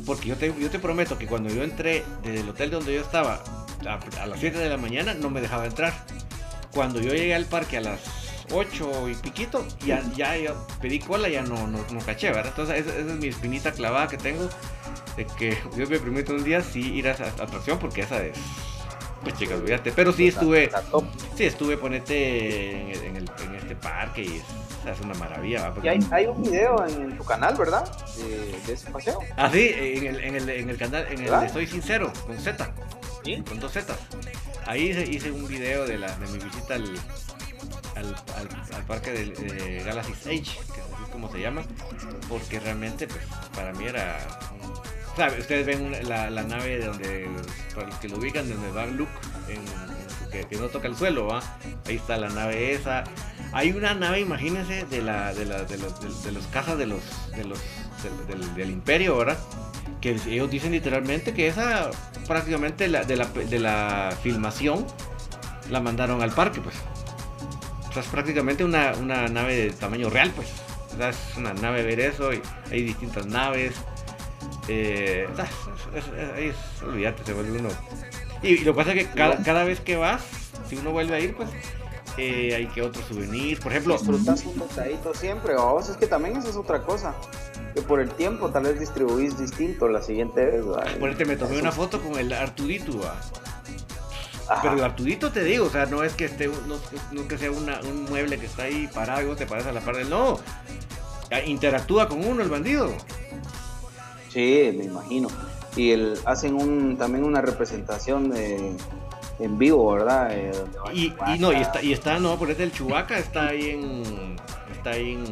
[0.05, 3.01] Porque yo te, yo te prometo que cuando yo entré desde el hotel donde yo
[3.01, 3.43] estaba
[3.81, 5.93] a, las 7 de la mañana no me dejaba entrar.
[6.73, 7.99] Cuando yo llegué al parque a las
[8.51, 10.33] 8 y piquito, ya, ya
[10.81, 12.47] pedí cola, ya no, no, caché, ¿verdad?
[12.47, 14.49] Entonces esa, es mi espinita clavada que tengo
[15.15, 18.37] de que Dios me permite un día sí ir a esa atracción porque esa es
[19.25, 19.91] pues chicas, olvídate.
[19.91, 20.69] Pero sí estuve.
[21.35, 24.41] Sí, estuve ponete en, el, en este parque y
[24.91, 25.73] es, una maravilla.
[25.81, 27.89] Y hay, hay, un video en tu canal, ¿verdad?
[28.17, 29.19] De, ese paseo.
[29.37, 32.73] Ah, sí, en el, en el, en el canal, en el Estoy Sincero, con Z.
[33.23, 33.43] ¿Sí?
[33.47, 33.95] Con dos Z.
[34.67, 36.95] Ahí hice, un video de, la, de mi visita al,
[37.95, 38.15] al,
[38.73, 41.63] al, parque de, Galaxy Age, que es como se llama,
[42.27, 44.17] porque realmente pues, para mí era
[45.39, 47.29] ustedes ven la, la, nave donde,
[47.73, 49.11] para los que lo ubican, donde va Luke,
[49.47, 49.63] en,
[50.49, 51.41] que, no toca el suelo, ¿va?
[51.85, 53.05] Ahí está la nave esa.
[53.51, 57.01] Hay una nave, imagínense, de la, de, la, de, los, de, los casas de los,
[57.35, 57.59] de los
[58.55, 59.37] del, imperio, ¿verdad?
[60.01, 61.89] Que ellos dicen literalmente que esa
[62.27, 64.85] prácticamente la, de, la, de la filmación
[65.69, 66.75] la mandaron al parque, pues.
[67.89, 70.47] O sea, es prácticamente una, una nave de tamaño real, pues.
[70.93, 73.73] O sea, es una nave ver eso, y hay distintas naves.
[74.67, 75.27] Eh,
[76.37, 77.69] es, olvídate, se vuelve uno.
[78.41, 80.21] Y, lo que pasa es que cada, cada vez que vas,
[80.69, 81.49] si uno vuelve a ir, pues
[82.17, 83.93] eh, hay que otro souvenir, por ejemplo.
[83.93, 87.13] Disfrutas un bocadito siempre, o es que también esa es otra cosa.
[87.73, 90.63] Que por el tiempo tal vez distribuís distinto la siguiente vez.
[90.99, 92.93] Por este me tomé una foto con el Arturito.
[94.61, 98.05] Pero el Arturito te digo, o sea, no es que esté, no, que sea un
[98.09, 100.39] mueble que está ahí parado y vos te pares a la par del no.
[101.45, 102.93] Interactúa con uno el bandido.
[104.29, 105.27] Sí, me imagino.
[105.75, 108.77] Y el, hacen un, también una representación de,
[109.39, 110.29] en vivo, ¿verdad?
[110.31, 110.51] Eh,
[110.93, 114.35] y, no, y está, y está, no, por el Chubaca está ahí en,
[114.71, 115.25] está ahí en,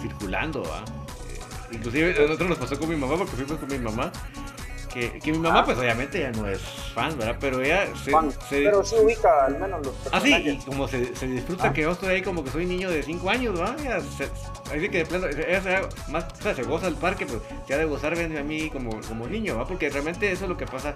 [0.00, 0.80] circulando, ¿va?
[0.80, 1.40] Eh,
[1.72, 4.12] inclusive nosotros nos pasó con mi mamá porque fuimos con mi mamá
[4.88, 5.64] que, que mi mamá, ah.
[5.64, 6.60] pues obviamente ya no es
[6.94, 7.36] fan, ¿verdad?
[7.40, 8.12] Pero ella se.
[8.50, 9.94] pero sí ubica al menos los.
[10.12, 11.72] Ah, sí, y como se, se disfruta ah.
[11.72, 13.76] que yo estoy ahí como que soy niño de 5 años, ¿verdad?
[13.78, 17.74] así que de plano, ella se, más, o sea, se goza el parque, pues se
[17.74, 19.68] ha de gozar viendo a mí como, como niño, ¿verdad?
[19.68, 20.94] Porque realmente eso es lo que pasa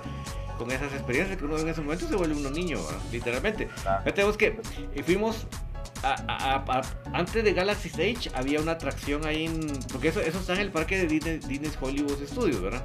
[0.59, 3.00] con esas experiencias, que uno en ese momento se vuelve uno niño, ¿verdad?
[3.11, 3.68] Literalmente.
[3.87, 4.00] Ah.
[4.05, 5.46] Fíjate que fuimos
[7.12, 9.61] antes de Galaxy Stage había una atracción ahí en.
[9.92, 12.83] Porque eso, eso está en el parque de Disney, Disney Hollywood Studios, ¿verdad?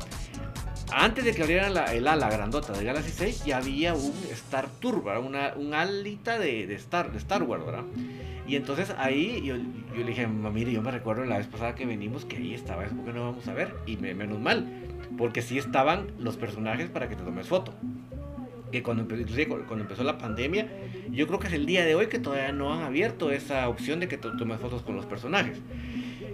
[0.92, 4.68] Antes de que abrieran la, el ala grandota de Galaxy 6, ya había un Star
[4.80, 7.84] Tour, Una, un alita de, Star, de Star Wars, ¿verdad?
[8.48, 11.86] Y entonces ahí yo, yo, le dije, mire, yo me recuerdo la vez pasada que
[11.86, 13.76] venimos que ahí estaba, es porque no vamos a ver.
[13.86, 14.66] Y menos mal,
[15.18, 17.74] porque sí estaban los personajes para que te tomes foto.
[18.72, 20.68] Que cuando, cuando empezó la pandemia,
[21.10, 24.00] yo creo que es el día de hoy que todavía no han abierto esa opción
[24.00, 25.60] de que te tomes fotos con los personajes.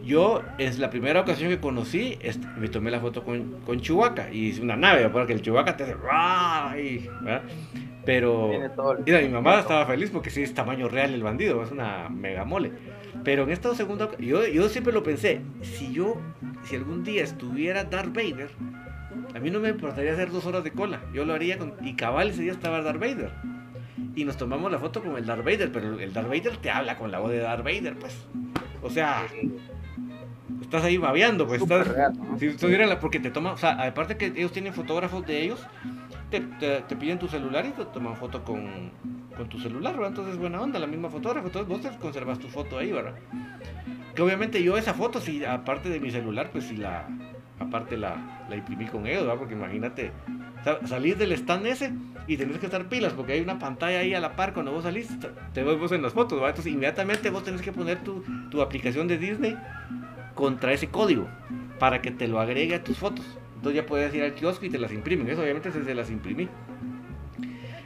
[0.03, 2.19] Yo, es la primera ocasión que conocí,
[2.57, 5.83] me tomé la foto con, con Chewbacca y es una nave, porque el Chewbacca te
[5.83, 5.95] hace
[8.05, 8.51] Pero
[9.05, 12.43] mira, mi mamá estaba feliz porque sí es tamaño real el bandido, es una mega
[12.43, 12.73] mole.
[13.23, 16.17] Pero en esta segunda yo, yo siempre lo pensé, si yo,
[16.65, 18.49] si algún día estuviera Darth Vader,
[19.33, 21.95] a mí no me importaría hacer dos horas de cola, yo lo haría con, y
[21.95, 23.31] cabal ese día estaba Darth Vader.
[24.15, 26.97] Y nos tomamos la foto con el Darth Vader, pero el Darth Vader te habla
[26.97, 28.27] con la voz de Darth Vader, pues.
[28.81, 29.25] O sea,
[30.73, 31.87] estás ahí babeando, pues estás,
[32.39, 32.49] si
[32.99, 35.63] porque te toman, o sea, aparte que ellos tienen fotógrafos de ellos,
[36.31, 38.89] te, te, piden tu celular y te toman foto con,
[39.37, 40.09] con tu celular, ¿verdad?
[40.09, 43.13] Entonces buena onda, la misma fotógrafa, entonces vos te conservas tu foto ahí, ¿verdad?
[44.15, 47.07] Que obviamente yo esa foto, si aparte de mi celular, pues si la,
[47.59, 49.37] aparte la, la imprimí con ellos, ¿verdad?
[49.37, 50.11] Porque imagínate,
[50.85, 51.93] salir del stand ese
[52.25, 54.85] y tenés que estar pilas porque hay una pantalla ahí a la par cuando vos
[54.85, 55.07] salís,
[55.53, 56.49] te ves vos en las fotos, ¿verdad?
[56.49, 59.55] Entonces inmediatamente vos tenés que poner tu, tu aplicación de Disney
[60.33, 61.27] contra ese código
[61.79, 63.25] para que te lo agregue a tus fotos.
[63.55, 65.29] Entonces ya puedes ir al kiosco y te las imprimen.
[65.29, 66.49] Eso obviamente se, las imprimí.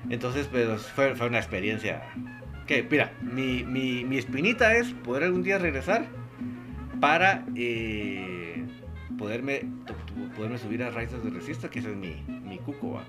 [0.10, 2.04] Entonces, pues fue, fue una experiencia.
[2.66, 6.06] Que, mira, mi, mi, mi, espinita es poder algún día regresar
[7.00, 8.66] para eh,
[9.18, 9.62] poderme,
[10.36, 13.00] poderme subir a Raíces de Resista, que ese es mi, mi cuco.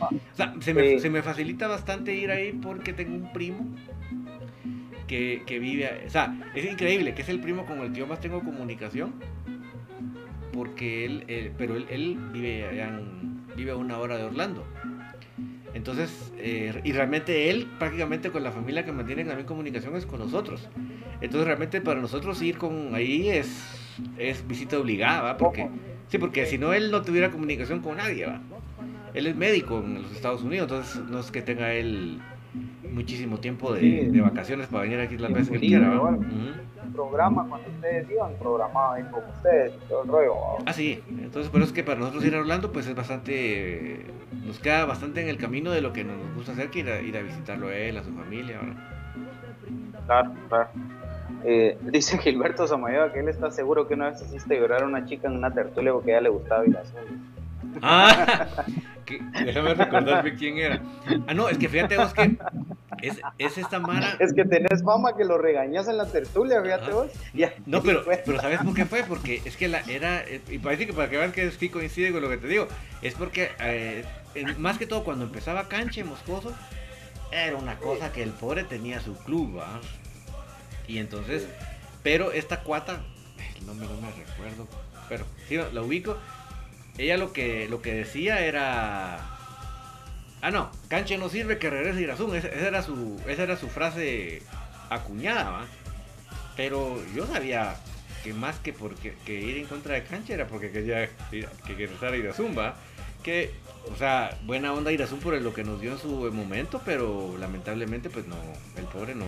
[0.00, 3.66] O sea, se me, se me facilita bastante ir ahí porque tengo un primo
[5.06, 8.20] que, vive, o sea, es increíble, que es el primo con el que yo más
[8.20, 9.14] tengo comunicación,
[10.52, 12.66] porque él, pero él, vive,
[13.56, 14.64] vive a una hora de Orlando.
[15.74, 20.20] Entonces, eh, y realmente él prácticamente con la familia que mantiene también comunicación es con
[20.20, 20.66] nosotros.
[21.20, 25.68] Entonces realmente para nosotros ir con ahí es, es visita obligada, Porque,
[26.08, 28.40] sí, porque si no él no tuviera comunicación con nadie, ¿va?
[29.12, 32.20] Él es médico en los Estados Unidos, entonces no es que tenga él
[32.92, 36.00] muchísimo tiempo de, vacaciones para venir aquí las veces que quiera.
[36.92, 40.34] programa cuando ustedes iban, programado ahí con ustedes, todo el rollo.
[40.64, 44.06] Ah, sí, entonces por eso es que para nosotros ir a Orlando pues es bastante,
[44.46, 47.00] nos queda bastante en el camino de lo que nos gusta hacer que ir a,
[47.00, 48.60] ir a visitarlo a él, a su familia.
[50.06, 50.68] Claro, claro.
[51.44, 55.04] Eh, dice Gilberto Samayoa que él está seguro que una vez hiciste llorar a una
[55.04, 56.82] chica en una tertulia porque a ella le gustaba ir a
[57.82, 58.46] Ah,
[59.44, 60.82] déjame recordarme quién era.
[61.26, 62.36] Ah, no, es que fíjate vos que
[63.02, 64.16] es, es, esta Mara.
[64.18, 67.10] Es que tenés fama que lo regañas en la tertulia, fíjate vos.
[67.66, 69.04] no, pero, pero ¿sabes por qué fue?
[69.04, 70.24] Porque es que la era.
[70.50, 72.68] Y parece que para que vean que sí coincide con lo que te digo,
[73.02, 74.04] es porque eh,
[74.58, 76.54] más que todo cuando empezaba Canche Moscoso,
[77.30, 79.60] era una cosa que el pobre tenía su club.
[80.88, 81.46] Y entonces,
[82.02, 83.00] pero esta cuata,
[83.66, 84.68] no me, no me recuerdo,
[85.08, 86.16] pero sí, la ubico
[86.98, 89.18] ella lo que, lo que decía era...
[90.42, 92.36] Ah, no, canche no sirve que regrese Irazún.
[92.36, 94.42] Esa, era su, esa era su frase
[94.90, 95.66] acuñada,
[96.56, 97.76] pero yo sabía
[98.22, 102.14] que más que porque que ir en contra de cancha era porque quería que regresara
[102.14, 102.76] a Irazumba,
[103.22, 103.52] que
[103.92, 108.10] o sea, buena onda Irazum por lo que nos dio en su momento, pero lamentablemente
[108.10, 108.36] pues no,
[108.76, 109.26] el pobre no,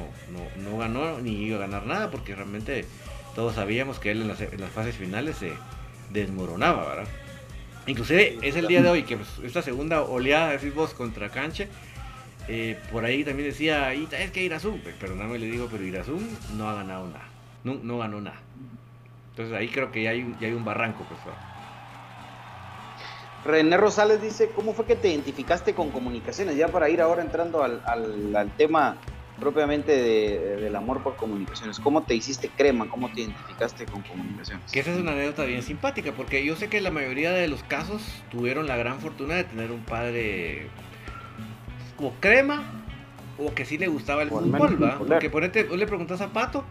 [0.56, 2.84] no, ganó ni iba a ganar nada porque realmente
[3.34, 5.52] todos sabíamos que él en las, fases finales se
[6.10, 7.08] desmoronaba, ¿verdad?
[7.88, 11.68] Inclusive es el día de hoy que pues, esta segunda oleada, decís vos, contra Canche,
[12.46, 14.60] eh, por ahí también decía, es que nada
[15.26, 16.20] más le digo, pero Irazum
[16.58, 17.24] no ha ganado nada,
[17.64, 18.36] no, ganó nada.
[19.30, 21.18] Entonces ahí creo que ya hay, un barranco, pues.
[23.46, 26.56] René Rosales dice, ¿cómo fue que te identificaste con comunicaciones?
[26.56, 28.98] Ya para ir ahora entrando al, tema
[29.38, 31.78] propiamente del amor por comunicaciones.
[31.78, 32.88] ¿Cómo te hiciste crema?
[32.88, 34.70] ¿Cómo te identificaste con comunicaciones?
[34.72, 37.62] Que esa es una anécdota bien simpática, porque yo sé que la mayoría de los
[37.62, 40.68] casos tuvieron la gran fortuna de tener un padre
[41.96, 42.62] como crema
[43.38, 44.98] o que sí le gustaba el fútbol, ¿va?
[44.98, 46.64] Porque ponete, vos le preguntas a Pato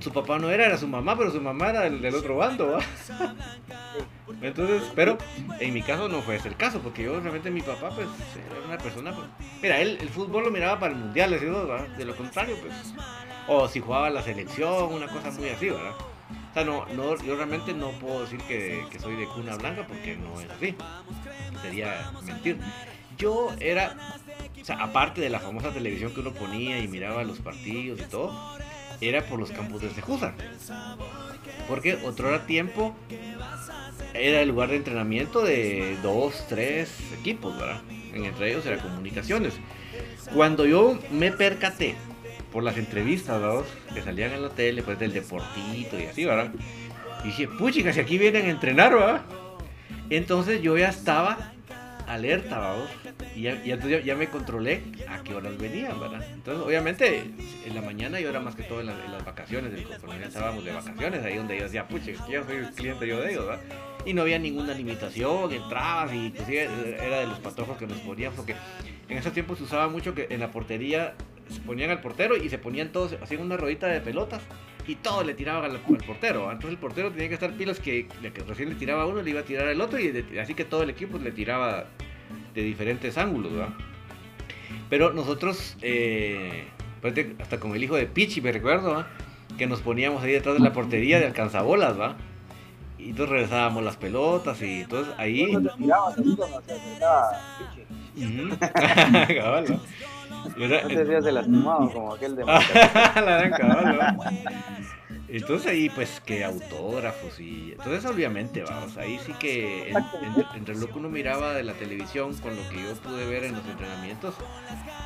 [0.00, 2.78] su papá no era, era su mamá, pero su mamá era del, otro bando,
[4.42, 5.18] Entonces, pero
[5.58, 8.06] en mi caso no fue ese el caso, porque yo realmente mi papá, pues,
[8.50, 9.26] era una persona, pues,
[9.60, 11.30] mira, él el fútbol lo miraba para el mundial,
[11.98, 12.94] De lo contrario, pues,
[13.48, 15.94] o si jugaba la selección, una cosa muy así, ¿verdad?
[16.50, 19.86] O sea, no, no, yo realmente no puedo decir que, que soy de cuna blanca
[19.86, 20.74] porque no es así.
[21.62, 22.58] Sería mentir.
[23.16, 23.96] Yo era,
[24.60, 28.04] o sea, aparte de la famosa televisión que uno ponía y miraba los partidos y
[28.04, 28.32] todo,
[29.00, 30.34] era por los campos de Sejusa.
[31.68, 32.94] Porque otro era tiempo
[34.14, 37.80] era el lugar de entrenamiento de dos, tres equipos, ¿verdad?
[38.12, 39.54] En entre ellos era comunicaciones.
[40.34, 41.94] Cuando yo me percaté
[42.52, 43.64] por las entrevistas ¿verdad?
[43.94, 46.52] que salían en la tele, pues del deportito y así, ¿verdad?
[47.24, 49.22] dije, puchica, si aquí vienen a entrenar, ¿verdad?
[50.08, 51.52] Entonces yo ya estaba
[52.06, 52.88] alerta, vamos.
[53.34, 56.24] Y ya, ya, me controlé a qué horas venían, ¿verdad?
[56.32, 57.24] Entonces, obviamente,
[57.64, 61.24] en la mañana y ahora más que todo en, las vacaciones, ya estábamos de vacaciones,
[61.24, 63.62] ahí donde yo decía, pucha, yo soy cliente yo de ellos, ¿verdad?
[64.04, 68.32] Y no había ninguna limitación, entrabas y inclusive era de los patojos que nos ponían,
[68.34, 68.54] porque
[69.08, 71.14] en ese tiempo se usaba mucho que en la portería
[71.50, 74.40] se ponían al portero y se ponían todos, hacían una rodita de pelotas
[74.86, 76.44] y todos le tiraban al, portero.
[76.44, 78.06] Entonces el portero tenía que estar pilas que,
[78.46, 80.90] recién le tiraba uno, le iba a tirar al otro y así que todo el
[80.90, 81.86] equipo le tiraba
[82.54, 83.74] de diferentes ángulos, ¿verdad?
[84.88, 86.64] Pero nosotros, eh,
[87.00, 89.04] pues, hasta con el hijo de Pichi, me recuerdo,
[89.58, 92.16] que nos poníamos ahí detrás de la portería de alcanzabolas, ¿va?
[92.98, 95.52] Y entonces regresábamos las pelotas y entonces ahí...
[95.52, 96.62] ¿Cómo te tirabas así cuando
[100.88, 102.60] se de lastimado como aquel de la
[103.22, 104.24] gran cabal, ¿no?
[105.32, 109.92] Entonces ahí pues que autógrafos y entonces obviamente vamos, ahí sí que
[110.54, 113.54] entre lo que uno miraba de la televisión con lo que yo pude ver en
[113.54, 114.34] los entrenamientos,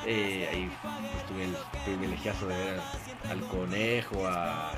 [0.06, 2.80] eh, ahí pues, tuve el privilegiazo de ver
[3.28, 4.72] al, conejo, a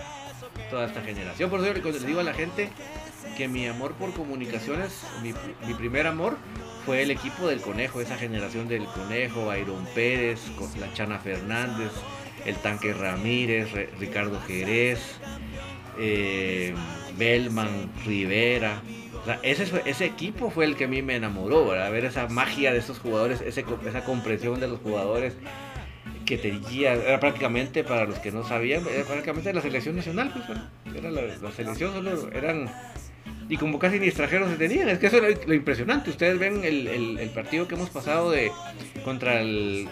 [0.69, 1.49] toda esta generación.
[1.49, 2.71] Por eso le digo a la gente
[3.37, 5.33] que mi amor por comunicaciones, mi,
[5.65, 6.37] mi primer amor
[6.85, 10.41] fue el equipo del conejo, esa generación del conejo, Iron Pérez,
[10.79, 11.91] la Chana Fernández,
[12.47, 15.01] el Tanque Ramírez, Ricardo Jerez,
[15.99, 16.75] eh,
[17.19, 18.83] Belman, Rivera.
[19.43, 21.91] ese, ese equipo fue el que a mí me enamoró, ¿verdad?
[21.91, 25.35] ver esa magia de esos jugadores, esa comprensión de los jugadores
[26.27, 30.97] que tenía, era prácticamente, para los que no sabían, era prácticamente la selección nacional, pues,
[30.97, 32.69] era la, selección, solo eran
[33.49, 34.89] y como casi ni extranjeros se tenían.
[34.89, 36.11] Es que eso es lo impresionante.
[36.11, 38.51] Ustedes ven el, partido que hemos pasado de
[39.05, 39.89] contra el,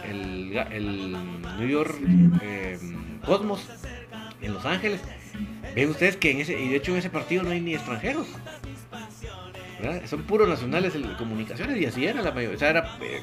[1.58, 1.94] New York
[2.42, 2.78] eh,
[3.24, 3.68] Cosmos
[4.40, 5.00] en Los Ángeles.
[5.74, 8.26] Ven ustedes que en ese, y de hecho en ese partido no hay ni extranjeros.
[10.06, 12.56] Son puros nacionales de comunicaciones y así era la mayoría.
[12.56, 13.22] O sea, era eh,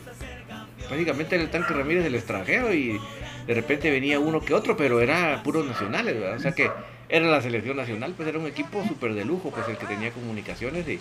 [0.91, 2.99] el tanque Ramírez del extranjero y
[3.47, 6.15] de repente venía uno que otro, pero era puros nacionales.
[6.35, 6.69] O sea que
[7.11, 10.11] era la selección nacional, pues era un equipo súper de lujo, pues el que tenía
[10.11, 10.99] comunicaciones y,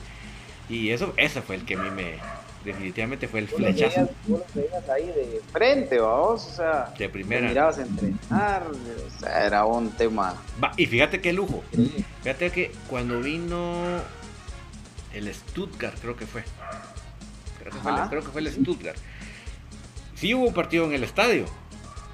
[0.69, 2.17] y eso, ese fue el que a mí me,
[2.65, 4.09] definitivamente fue el flechazo.
[4.27, 7.49] Tú veías ahí de frente, vamos, o sea, de primera.
[7.49, 10.35] mirabas entrenar, o sea, era un tema.
[10.63, 11.63] Va, y fíjate qué lujo.
[12.23, 13.85] Fíjate que cuando vino
[15.15, 16.43] el Stuttgart, creo que fue.
[17.61, 18.99] Creo que, fue el, creo que fue el Stuttgart.
[20.17, 21.47] Sí hubo un partido en el estadio,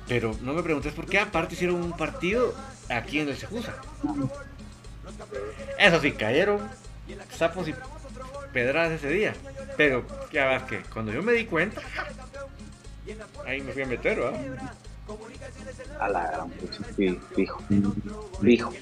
[0.08, 2.54] pero no me preguntes por qué, aparte hicieron un partido
[2.88, 3.74] aquí en el Sejusa.
[5.78, 6.60] Eso sí, cayeron
[7.30, 7.74] sapos y
[8.52, 9.34] pedradas ese día.
[9.76, 11.80] Pero ya ves que cuando yo me di cuenta,
[13.46, 14.40] ahí me fui a meter, ¿verdad?
[16.00, 16.50] A la gran
[16.96, 17.62] fijo,
[18.40, 18.72] fijo.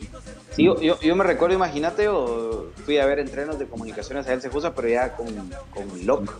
[0.52, 4.40] Sí, yo, yo, me recuerdo, imagínate, yo fui a ver entrenos de comunicaciones a él
[4.40, 5.26] Sejusa, pero ya con,
[5.72, 6.32] con Locke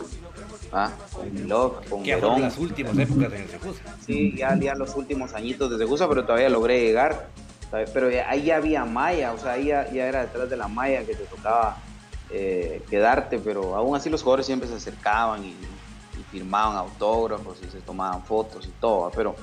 [0.77, 1.31] Ah, con
[1.89, 3.49] con que las últimas épocas en el.
[4.05, 7.29] Sí, ya, ya los últimos añitos de Sejusa, pero todavía logré llegar.
[7.93, 11.15] Pero ahí ya había malla, o sea, ahí ya, era detrás de la malla que
[11.15, 11.79] te tocaba
[12.31, 15.55] eh, quedarte, pero aún así los jugadores siempre se acercaban y,
[16.31, 19.37] firmaban autógrafos y se tomaban fotos y todo, pero,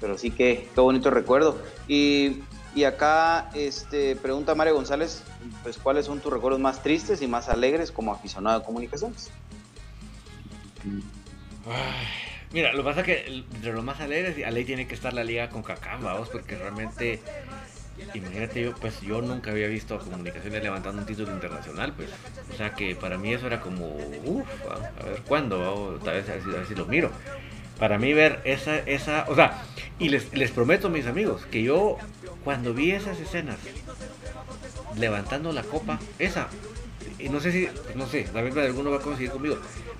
[0.00, 1.58] pero sí que qué bonito recuerdo.
[1.86, 2.42] Y,
[2.74, 5.22] y acá este, pregunta Mario González,
[5.62, 9.30] pues cuáles son tus recuerdos más tristes y más alegres como aficionado de comunicaciones.
[12.52, 15.12] Mira, lo que pasa es que entre lo más alegres, a ley tiene que estar
[15.12, 17.20] la liga con Cacán, vamos, porque realmente,
[18.14, 22.10] imagínate yo, pues yo nunca había visto comunicaciones levantando un título internacional, pues,
[22.52, 24.46] o sea que para mí eso era como, uff,
[25.00, 27.10] a ver cuándo, tal vez a ver, si, lo miro.
[27.78, 29.62] Para mí ver esa, esa, o sea,
[30.00, 31.96] y les, les prometo, mis amigos, que yo
[32.42, 33.58] cuando vi esas escenas
[34.96, 36.48] levantando la copa, esa,
[37.18, 39.58] y no sé si, no sé, verdad alguno va a conseguir conmigo.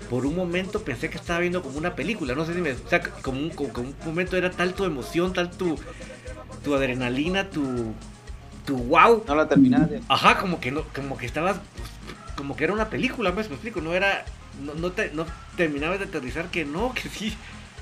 [0.09, 2.89] Por un momento pensé que estaba viendo como una película, no sé si me, o
[2.89, 5.77] sea, como un, como, un momento era tal tu emoción, tal tu,
[6.63, 7.93] tu adrenalina, tu,
[8.65, 9.23] tu wow.
[9.27, 10.01] No la terminaste.
[10.07, 11.57] Ajá, como que no, como que estabas,
[12.35, 14.25] como que era una película, pues me explico, no era,
[14.63, 17.37] no, no, te, no terminabas de aterrizar que no, que sí,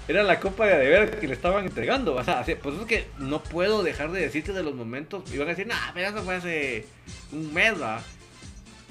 [0.07, 2.15] era la copa de deber que le estaban entregando.
[2.15, 5.23] O sea, pues es que no puedo dejar de decirte de los momentos.
[5.33, 6.85] Iban a decir, nah, pero eso fue hace
[7.31, 8.01] un mes, ¿va?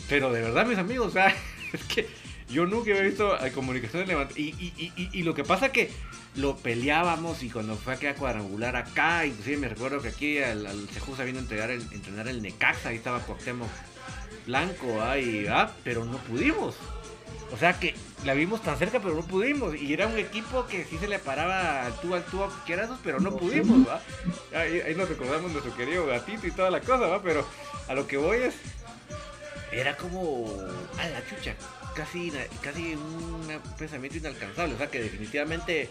[0.08, 1.34] Pero de verdad, mis amigos, o sea,
[1.72, 2.06] es que
[2.48, 5.90] yo nunca había visto a comunicación de y, y, y, y, lo que pasa que
[6.36, 10.88] lo peleábamos y cuando fue a cuadrangular acá, inclusive me recuerdo que aquí al, al
[10.90, 13.68] Sejusa vino a entregar el, entrenar el Necaxa, ahí estaba Cuauhtémoc
[14.46, 15.72] Blanco, ahí, ¿ah?
[15.82, 16.76] pero no pudimos.
[17.52, 17.94] O sea que
[18.24, 19.74] la vimos tan cerca, pero no pudimos.
[19.80, 22.98] Y era un equipo que sí se le paraba al tú al tú a esos,
[23.02, 24.00] pero no pudimos, ¿va?
[24.54, 27.22] Ahí, nos recordamos nuestro querido gatito y toda la cosa, ¿va?
[27.22, 27.46] Pero
[27.88, 28.54] a lo que voy es.
[29.72, 30.46] Era como.
[30.98, 31.54] a la chucha.
[31.96, 32.30] Casi,
[32.60, 34.74] casi un pensamiento inalcanzable.
[34.74, 35.88] O sea que definitivamente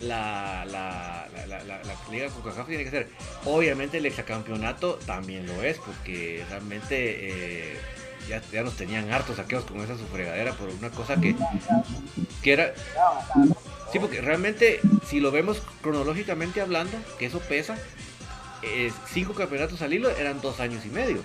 [0.00, 3.08] la, la, la, la, la Liga Coca-Cola tiene que ser.
[3.44, 6.96] Obviamente el exacampeonato también lo es, porque realmente.
[7.72, 7.76] Eh,
[8.52, 11.34] ya, nos tenían hartos saqueos con esa su fregadera por una cosa que,
[12.42, 12.74] que era...
[13.90, 17.78] Sí, porque realmente, si lo vemos cronológicamente hablando, que eso pesa,
[19.10, 21.22] cinco campeonatos al hilo eran dos años y medio.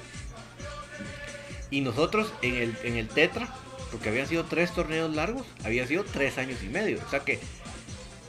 [1.71, 3.53] Y nosotros en el, en el Tetra,
[3.93, 6.99] porque habían sido tres torneos largos, había sido tres años y medio.
[7.05, 7.39] O sea que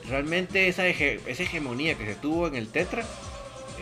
[0.07, 3.03] realmente esa, hegemonía que se tuvo en el Tetra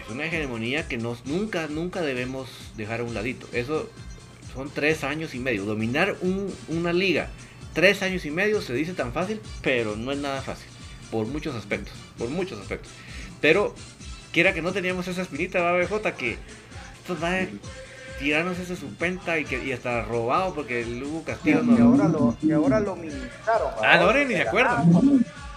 [0.00, 3.48] es una hegemonía que nos, nunca, nunca debemos dejar a un ladito.
[3.52, 3.90] Eso
[4.54, 5.64] son tres años y medio.
[5.64, 6.16] Dominar
[6.68, 7.30] una liga,
[7.74, 10.68] tres años y medio se dice tan fácil, pero no es nada fácil.
[11.10, 12.92] Por muchos aspectos, por muchos aspectos.
[13.40, 13.74] Pero,
[14.32, 16.38] quiera que no teníamos esa espinita, BJ, que
[17.00, 17.18] estos
[18.22, 21.76] va a tirarnos ese supenta y que y hasta robado porque el Hugo Castillo no.
[21.76, 23.72] Que ahora lo, que ahora lo minimizaron.
[23.82, 24.76] Ah, no, ni de acuerdo.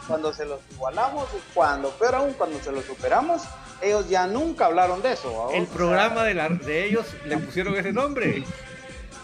[0.08, 3.42] Cuando, se los igualamos y cuando, pero aún cuando se los superamos,
[3.82, 5.50] ellos ya nunca hablaron de eso.
[5.52, 8.44] El programa de, la, de ellos le pusieron ese nombre.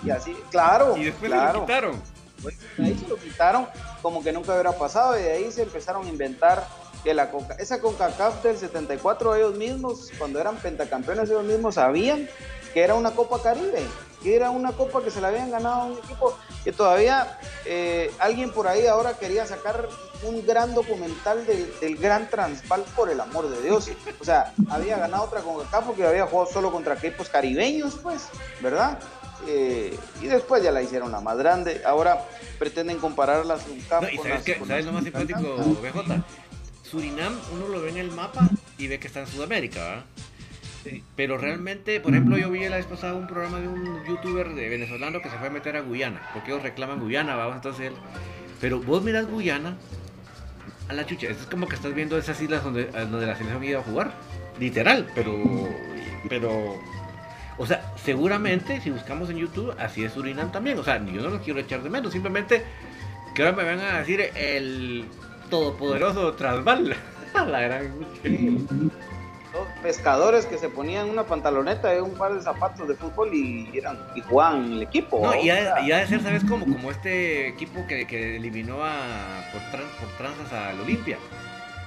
[0.03, 0.97] Y así, claro.
[0.97, 1.59] Y después claro.
[1.59, 2.01] lo quitaron.
[2.41, 3.67] Pues, ahí se lo quitaron
[4.01, 6.65] como que nunca hubiera pasado y de ahí se empezaron a inventar
[7.03, 12.27] que la Coca, esa CONCACAF del 74 ellos mismos, cuando eran pentacampeones ellos mismos sabían
[12.73, 13.83] que era una Copa Caribe,
[14.21, 18.11] que era una copa que se la habían ganado a un equipo que todavía eh,
[18.19, 19.89] alguien por ahí ahora quería sacar
[20.23, 23.89] un gran documental del, gran Transval por el amor de Dios.
[24.19, 28.27] O sea, había ganado otra CONCACAF porque había jugado solo contra equipos caribeños, pues,
[28.61, 28.99] ¿verdad?
[29.47, 31.81] Eh, y después ya la hicieron la más grande.
[31.83, 32.23] Ahora
[32.59, 36.23] pretenden compararla no, ¿y sabes, qué, ¿sabes lo más simpático, BJ?
[36.83, 38.47] Surinam, uno lo ve en el mapa
[38.77, 40.05] y ve que está en Sudamérica, ¿verdad?
[41.15, 44.69] Pero realmente, por ejemplo, yo vi la vez pasada un programa de un youtuber de
[44.69, 47.93] venezolano que se fue a meter a Guyana, porque ellos reclaman Guyana, vamos, entonces él.
[48.59, 49.77] Pero vos miras Guyana,
[50.89, 53.79] a la chucha, es como que estás viendo esas islas donde, donde la selección iba
[53.79, 54.13] a jugar,
[54.59, 55.37] literal, pero.
[56.29, 56.79] Pero
[57.61, 60.79] o sea, seguramente si buscamos en YouTube, así es Surinam también.
[60.79, 62.11] O sea, yo no lo quiero echar de menos.
[62.11, 62.63] Simplemente
[63.35, 65.05] que ahora me van a decir el
[65.51, 66.95] todopoderoso Transval.
[67.35, 67.93] La gran.
[69.53, 73.69] Los pescadores que se ponían una pantaloneta y un par de zapatos de fútbol y,
[73.77, 75.19] eran, y jugaban el equipo.
[75.21, 76.65] No, y ha, de ser, ¿sabes cómo?
[76.65, 79.61] Como este equipo que, que eliminó a, por,
[79.99, 81.17] por tranzas al Olimpia.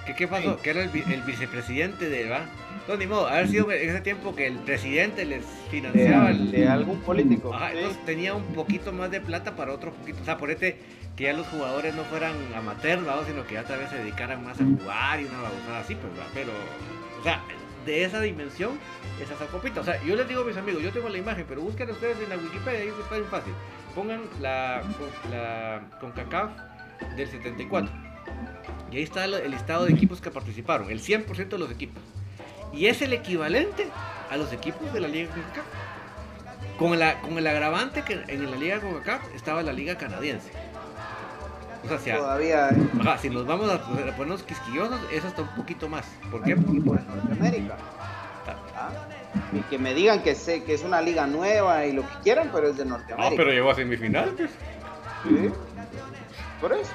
[0.06, 0.58] ¿Qué, qué pasó?
[0.58, 2.46] Que era el, el vicepresidente de, ¿va?
[2.86, 6.32] No, ni modo, haber sido en ese tiempo que el presidente les financiaba.
[6.32, 7.54] De, algún político.
[7.54, 10.20] Ajá, entonces tenía un poquito más de plata para otro poquito.
[10.20, 10.78] O sea, por este,
[11.16, 14.60] que ya los jugadores no fueran amateurs, sino que ya tal vez se dedicaran más
[14.60, 16.26] a jugar y una babosada así, pues, ¿va?
[16.34, 16.50] Pero,
[17.20, 17.40] o sea,
[17.84, 18.78] de esa dimensión,
[19.20, 19.80] esa copita.
[19.80, 22.18] O sea, yo les digo a mis amigos, yo tengo la imagen, pero busquen ustedes
[22.20, 23.52] en la Wikipedia, ahí está bien fácil.
[23.94, 24.82] Pongan la,
[25.30, 26.50] la CONCACAF
[27.16, 27.90] del 74.
[28.90, 32.02] Y ahí está el, listado de equipos que participaron, el 100% de los equipos.
[32.72, 33.88] Y es el equivalente
[34.30, 35.64] a los equipos de la Liga CONCACAF.
[36.78, 40.50] Con, la, con el agravante que en la Liga CONCACAF estaba la Liga Canadiense.
[41.90, 42.70] O sea, Todavía.
[43.20, 43.82] si nos vamos a,
[44.16, 46.06] ponernos quisquillosos, eso está un poquito más.
[46.30, 46.56] ¿Por qué?
[46.56, 47.76] Porque por Norteamérica.
[48.76, 48.90] Ah,
[49.52, 52.50] y que me digan que sé que es una liga nueva y lo que quieran,
[52.52, 53.30] pero es de Norteamérica.
[53.30, 54.50] No, pero llegó a semifinal, pues.
[55.22, 55.50] Sí.
[56.60, 56.92] Por eso.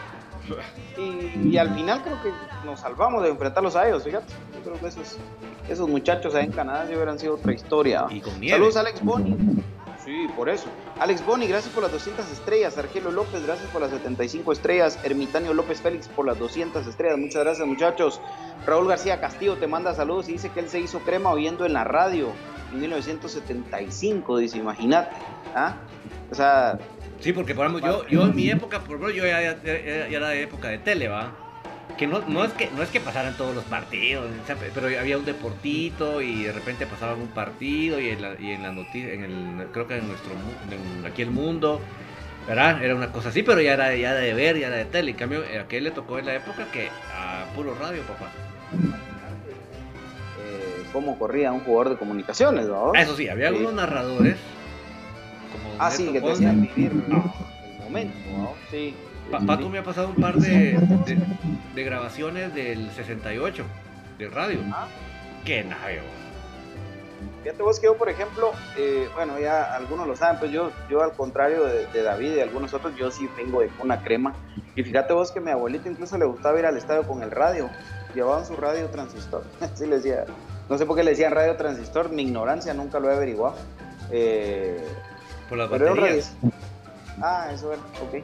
[0.98, 2.32] Y, al final creo que
[2.66, 4.34] nos salvamos de enfrentarlos a ellos, fíjate.
[4.54, 5.18] Yo creo que esos,
[5.70, 8.06] esos muchachos ahí en Canadá sí hubieran sido otra historia.
[8.10, 9.38] Y con Saludos, Alex Boni.
[10.10, 10.66] Sí, por eso.
[11.00, 12.76] Alex Boni, gracias por las 200 estrellas.
[12.80, 14.98] Argelo López, gracias por las 75 estrellas.
[15.04, 17.20] Ermitanio López Félix por las 200 estrellas.
[17.20, 18.20] Muchas gracias, muchachos.
[18.66, 21.74] Raúl García Castillo te manda saludos y dice que él se hizo crema oyendo en
[21.74, 22.32] la radio
[22.74, 24.38] en 1975.
[24.40, 25.16] Dice, imagínate.
[25.54, 25.76] ¿ah?
[26.32, 26.80] O sea.
[27.20, 30.18] Sí, porque por ejemplo, yo, yo en mi época, por ejemplo, yo ya, ya, ya
[30.18, 31.36] era de época de tele, ¿va?
[32.00, 34.26] Que no, no, es que no es que pasaran todos los partidos,
[34.74, 38.64] pero había un deportito y de repente pasaba un partido y en la, y en
[38.64, 41.82] la noticia, en el, creo que en nuestro en aquí el mundo,
[42.48, 42.82] ¿verdad?
[42.82, 45.12] Era una cosa así, pero ya era, ya de ver, ya era de tele.
[45.12, 48.32] En cambio, a aquel le tocó en la época que a puro radio, papá.
[50.42, 52.94] Eh, ¿Cómo corría un jugador de comunicaciones, ¿no?
[52.94, 54.38] Eso sí, había algunos narradores.
[55.52, 58.54] Como ah, sí, que te hacían vivir el momento, ¿no?
[58.72, 58.96] Sí.
[59.32, 60.80] Paco me ha pasado un par de,
[61.76, 63.64] de, grabaciones del 68,
[64.18, 64.60] de radio.
[64.74, 64.88] Ah.
[65.46, 66.02] Qué nave,
[67.44, 71.02] Fíjate vos que yo, por ejemplo, eh, bueno, ya algunos lo saben, pues yo, yo
[71.02, 74.34] al contrario de, David y algunos otros, yo sí vengo de una crema.
[74.76, 77.70] Y fíjate vos que mi abuelita incluso le gustaba ir al estadio con el radio.
[78.14, 79.44] Llevaban su radio transistor.
[79.62, 80.26] Así le decía.
[80.70, 83.56] No sé por qué le decían radio transistor, mi ignorancia nunca lo he averiguado.
[84.12, 84.86] Eh,
[85.48, 86.36] por las baterías.
[87.22, 88.24] Ah, eso era, ok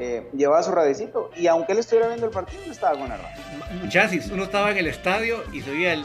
[0.00, 3.18] eh, llevaba su radicito y aunque él estuviera viendo el partido, no estaba con la
[3.18, 3.88] radio.
[3.90, 6.04] Chasis, uno estaba en el estadio y se oía el.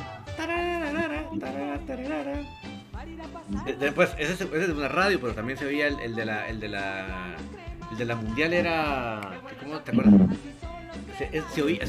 [3.80, 6.46] Después, ese, es una radio, pero también se oía el, de la.
[6.50, 7.36] El de la.
[7.90, 9.40] El de la mundial era.
[9.64, 10.14] ¿Cómo te acuerdas?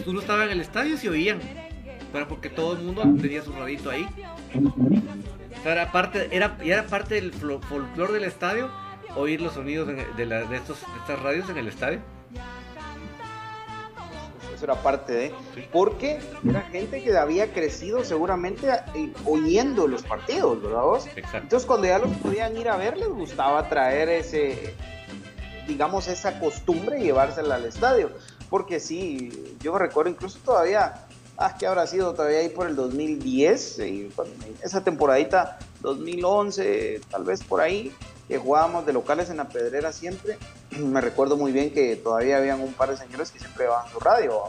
[0.06, 1.40] Uno estaba en el estadio y se oían.
[2.12, 4.06] Pero porque todo el mundo tenía su radito ahí.
[5.64, 8.70] Era parte, era, era parte del folclore del estadio
[9.16, 12.00] oír los sonidos de, la, de, estos, estas radios en el estadio.
[14.54, 15.34] Eso era parte de.
[15.72, 21.06] Porque era gente que había crecido seguramente eh, oyendo los partidos, ¿verdad vos?
[21.14, 24.74] Entonces, cuando ya los podían ir a ver, les gustaba traer ese,
[25.68, 28.10] digamos, esa costumbre y llevársela al estadio.
[28.48, 31.06] Porque sí, yo recuerdo incluso todavía,
[31.36, 34.10] ah, que habrá sido todavía ahí por el 2010, y
[34.62, 37.92] esa temporadita 2011, tal vez por ahí,
[38.28, 40.38] que jugábamos de locales en la pedrera siempre.
[40.78, 44.00] Me recuerdo muy bien que todavía habían un par de señores que siempre llevaban su
[44.00, 44.42] radio,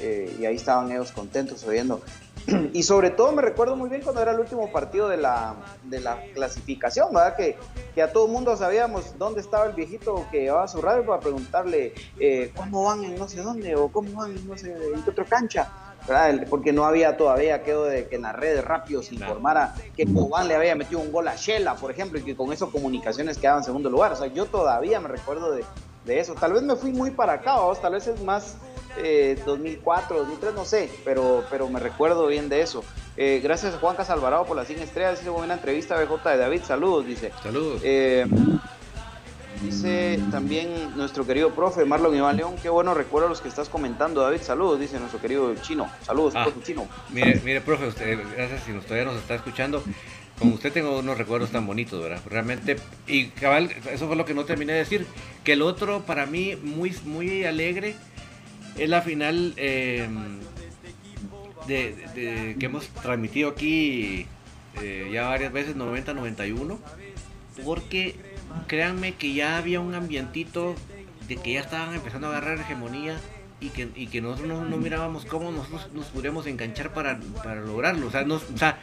[0.00, 2.00] eh, y ahí estaban ellos contentos oyendo.
[2.72, 6.00] Y sobre todo me recuerdo muy bien cuando era el último partido de la, de
[6.00, 7.36] la clasificación, ¿verdad?
[7.36, 7.56] Que,
[7.94, 11.94] que a todo mundo sabíamos dónde estaba el viejito que llevaba su radio para preguntarle
[12.18, 15.10] eh, cómo van en no sé dónde o cómo van en no sé en qué
[15.10, 15.70] otra cancha
[16.48, 20.48] porque no había todavía aquello de que en las redes rápido se informara que Cobán
[20.48, 23.60] le había metido un gol a Shela, por ejemplo, y que con eso comunicaciones quedaban
[23.60, 24.12] en segundo lugar.
[24.12, 25.64] O sea, yo todavía me recuerdo de,
[26.06, 26.34] eso.
[26.34, 28.56] Tal vez me fui muy para acá, tal vez es más
[29.46, 32.82] 2004, eh, 2003, no sé, pero, pero me recuerdo bien de eso.
[33.16, 35.18] Eh, gracias a Juan Casalvarado por las 100 estrellas.
[35.18, 36.62] Dice buena entrevista, BJ de David.
[36.64, 37.32] Saludos, dice.
[37.42, 37.80] Saludos.
[37.84, 38.26] Eh,
[39.62, 44.20] Dice también nuestro querido profe Marlon Iván León, qué bueno recuerdo los que estás comentando,
[44.20, 44.40] David.
[44.40, 45.88] Saludos, dice nuestro querido chino.
[46.02, 46.88] Saludos, ah, profe chino.
[47.10, 49.82] Mire, mire, profe, usted, gracias si todavía nos está escuchando.
[50.38, 52.20] Con usted tengo unos recuerdos tan bonitos, ¿verdad?
[52.28, 55.06] Realmente, y cabal, eso fue lo que no terminé de decir.
[55.44, 57.94] Que el otro, para mí, muy, muy alegre,
[58.76, 60.40] es la final em,
[61.68, 64.26] de, que hemos transmitido aquí
[64.80, 66.78] eh, ya varias veces, 90-91,
[67.64, 68.31] porque
[68.66, 70.74] créanme que ya había un ambientito
[71.28, 73.16] de que ya estaban empezando a agarrar hegemonía
[73.62, 78.08] y que, y que nosotros no, mirábamos cómo nosotros nos pudiéramos enganchar para, para lograrlo.
[78.08, 78.78] O sea, nos, o sea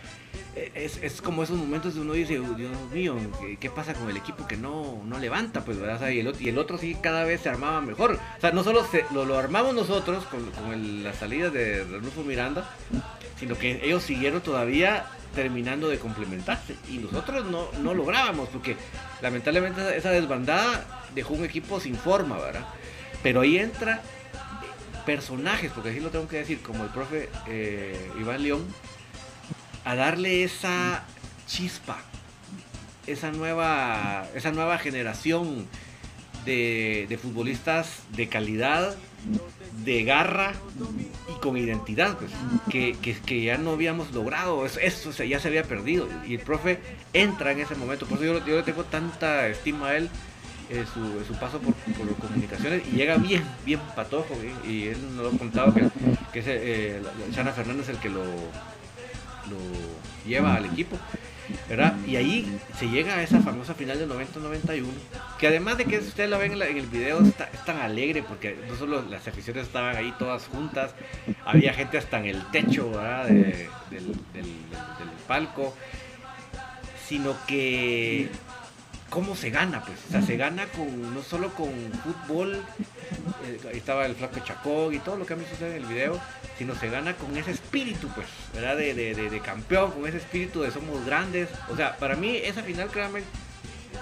[0.75, 3.15] es, es, como esos momentos de uno dice, Dios mío,
[3.59, 5.63] ¿qué, pasa con el equipo que no, no levanta?
[5.65, 6.09] Pues, ¿verdad?
[6.09, 8.19] y, el otro, y el otro sí cada vez se armaba mejor.
[8.37, 12.69] O sea, no solo lo, lo, armamos nosotros con, con la salida de Renulfo Miranda,
[13.39, 15.05] sino que ellos siguieron todavía
[15.35, 18.75] terminando de complementarse y nosotros no, no lográbamos porque
[19.21, 22.65] lamentablemente esa desbandada dejó un equipo sin forma, ¿verdad?
[23.21, 24.01] Pero ahí entra
[25.05, 28.65] personajes, porque así lo tengo que decir, como el profe eh, Iván León,
[29.85, 31.03] a darle esa
[31.47, 31.99] chispa,
[33.07, 35.67] esa nueva, esa nueva generación
[36.45, 38.95] de, futbolistas de calidad,
[39.83, 40.53] de garra
[41.29, 42.31] y con identidad, pues,
[42.69, 42.95] que,
[43.25, 46.07] que, ya no habíamos logrado, eso, ya se había perdido.
[46.25, 46.79] Y el profe
[47.13, 50.09] entra en ese momento, por eso yo, le tengo tanta estima a él.
[50.69, 54.35] Eh, su, su, paso por, por, comunicaciones y llega bien, bien patojo.
[54.67, 55.87] Y él nos lo ha contado que,
[56.31, 57.01] que es eh,
[57.33, 59.57] Chana Fernández el que lo, lo
[60.27, 60.97] lleva al equipo.
[61.67, 61.95] ¿verdad?
[62.07, 64.85] Y ahí se llega a esa famosa final del 90-91,
[65.39, 68.57] que además de que usted la ven en, el video, está, es tan alegre porque
[68.67, 70.93] no solo las aficiones estaban ahí todas juntas,
[71.45, 72.91] había gente hasta en el techo
[73.29, 73.67] del,
[75.27, 75.75] palco,
[77.07, 78.29] sino que
[79.09, 79.97] cómo se gana, pues.
[80.07, 81.69] O sea, se gana con no solo con
[82.03, 82.63] fútbol,
[83.45, 85.85] eh, ahí estaba el flaco Chacón y todo lo que a mí sucede en el
[85.85, 86.19] video,
[86.57, 88.77] sino se gana con ese espíritu, pues, ¿verdad?
[88.77, 91.49] De, de, de, campeón, con ese espíritu de somos grandes.
[91.69, 93.21] O sea, para mí esa final, créanme,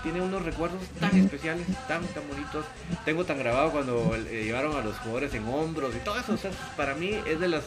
[0.03, 2.66] tiene unos recuerdos tan especiales, tan, tan bonitos.
[3.05, 6.34] Tengo tan grabado cuando eh, llevaron a los jugadores en hombros y todo eso.
[6.34, 7.64] O sea, para mí es de, las,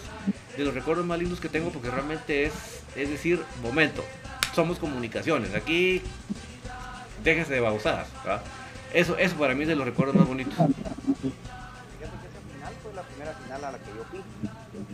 [0.56, 2.52] de los recuerdos más lindos que tengo porque realmente es,
[2.96, 4.04] es decir, momento.
[4.54, 5.54] Somos comunicaciones.
[5.54, 6.02] Aquí
[7.22, 8.08] déjense de babosadas.
[8.92, 10.54] Eso, eso para mí es de los recuerdos más bonitos.
[10.54, 10.76] Fíjate
[11.98, 14.20] que esa final fue la primera final a la que yo fui.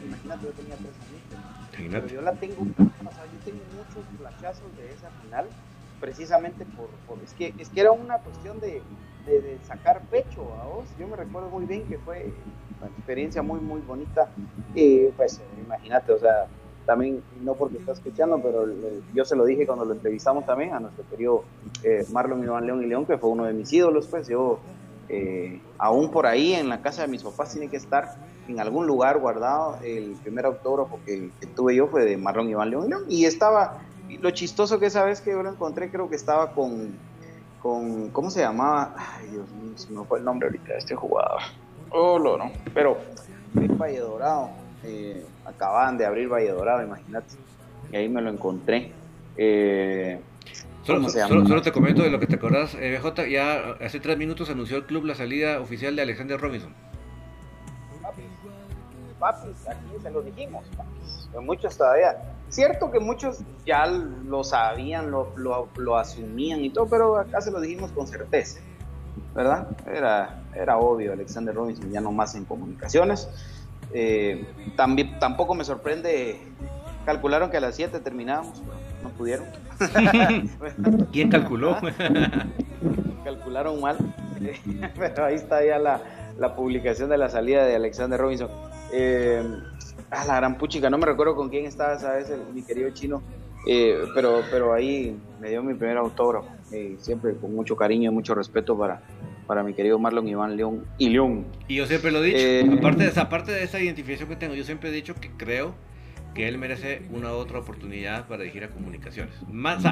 [0.04, 1.16] Imagínate, yo tenía tres años.
[1.76, 5.46] Pero yo la tengo, o sea, yo tengo muchos flashazos de esa final,
[6.00, 8.82] precisamente por, por es, que, es que era una cuestión de,
[9.26, 10.86] de, sacar pecho a vos.
[10.98, 12.32] Yo me recuerdo muy bien que fue
[12.80, 14.28] una experiencia muy, muy bonita.
[14.74, 16.46] Y pues, imagínate, o sea,
[16.86, 18.64] también, no porque está escuchando, pero
[19.12, 21.42] yo se lo dije cuando lo entrevistamos también a nuestro querido
[21.82, 24.60] eh, Marlon Iván León y León, que fue uno de mis ídolos, pues yo,
[25.08, 28.14] eh, aún por ahí en la casa de mis papás, tiene que estar
[28.48, 29.78] en algún lugar guardado.
[29.82, 33.78] El primer autógrafo que, tuve yo fue de Marlon Iván León y León, y estaba,
[34.20, 36.94] lo chistoso que esa vez que yo lo encontré, creo que estaba con,
[37.60, 38.94] con ¿cómo se llamaba?
[38.96, 41.40] Ay, Dios mío, se me fue el nombre ahorita de este jugador.
[41.90, 42.96] Oh, lo, no, pero
[43.56, 44.50] el Valle Dorado
[44.84, 47.34] eh, acababan de abrir Valle Dorado, imagínate.
[47.92, 48.92] Y ahí me lo encontré.
[49.36, 50.20] Eh,
[50.82, 54.76] solo, te comento de lo que te acordás, eh, BJ, ya hace tres minutos anunció
[54.78, 56.74] el club la salida oficial de Alexander Robinson.
[59.18, 60.64] Papis, aquí se lo dijimos,
[61.40, 62.16] Muchos todavía.
[62.48, 67.50] Cierto que muchos ya lo sabían, lo, lo, lo, asumían y todo, pero acá se
[67.50, 68.60] lo dijimos con certeza,
[69.34, 69.66] ¿verdad?
[69.86, 73.28] Era, era obvio, Alexander Robinson ya no más en comunicaciones.
[73.98, 74.44] Eh,
[74.76, 76.36] también, tampoco me sorprende,
[77.06, 78.62] calcularon que a las 7 terminábamos,
[79.02, 79.46] no pudieron.
[81.12, 81.78] ¿Quién calculó?
[83.24, 83.96] Calcularon mal,
[84.98, 86.02] pero ahí está ya la,
[86.38, 88.50] la, publicación de la salida de Alexander Robinson.
[88.92, 89.42] Eh,
[90.10, 93.22] a la gran puchica, no me recuerdo con quién estaba, sabes, mi querido chino,
[93.66, 98.14] eh, pero, pero ahí me dio mi primer autógrafo, eh, siempre con mucho cariño y
[98.14, 99.00] mucho respeto para,
[99.46, 101.46] para mi querido Marlon Iván León y León.
[101.68, 104.36] Y yo siempre lo he dicho, eh, aparte, de esa, parte de esa identificación que
[104.36, 105.74] tengo, yo siempre he dicho que creo
[106.36, 109.34] que él merece una otra oportunidad para dirigir a comunicaciones.
[109.50, 109.82] Más,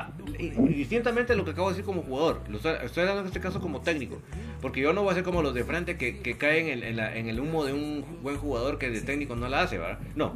[0.68, 3.80] distintamente lo que acabo de decir como jugador, lo estoy, hablando en este caso como
[3.80, 4.20] técnico,
[4.60, 7.28] porque yo no voy a ser como los de frente que, que caen en, en,
[7.28, 9.98] el humo de un buen jugador que de técnico no la hace, ¿verdad?
[10.14, 10.34] No,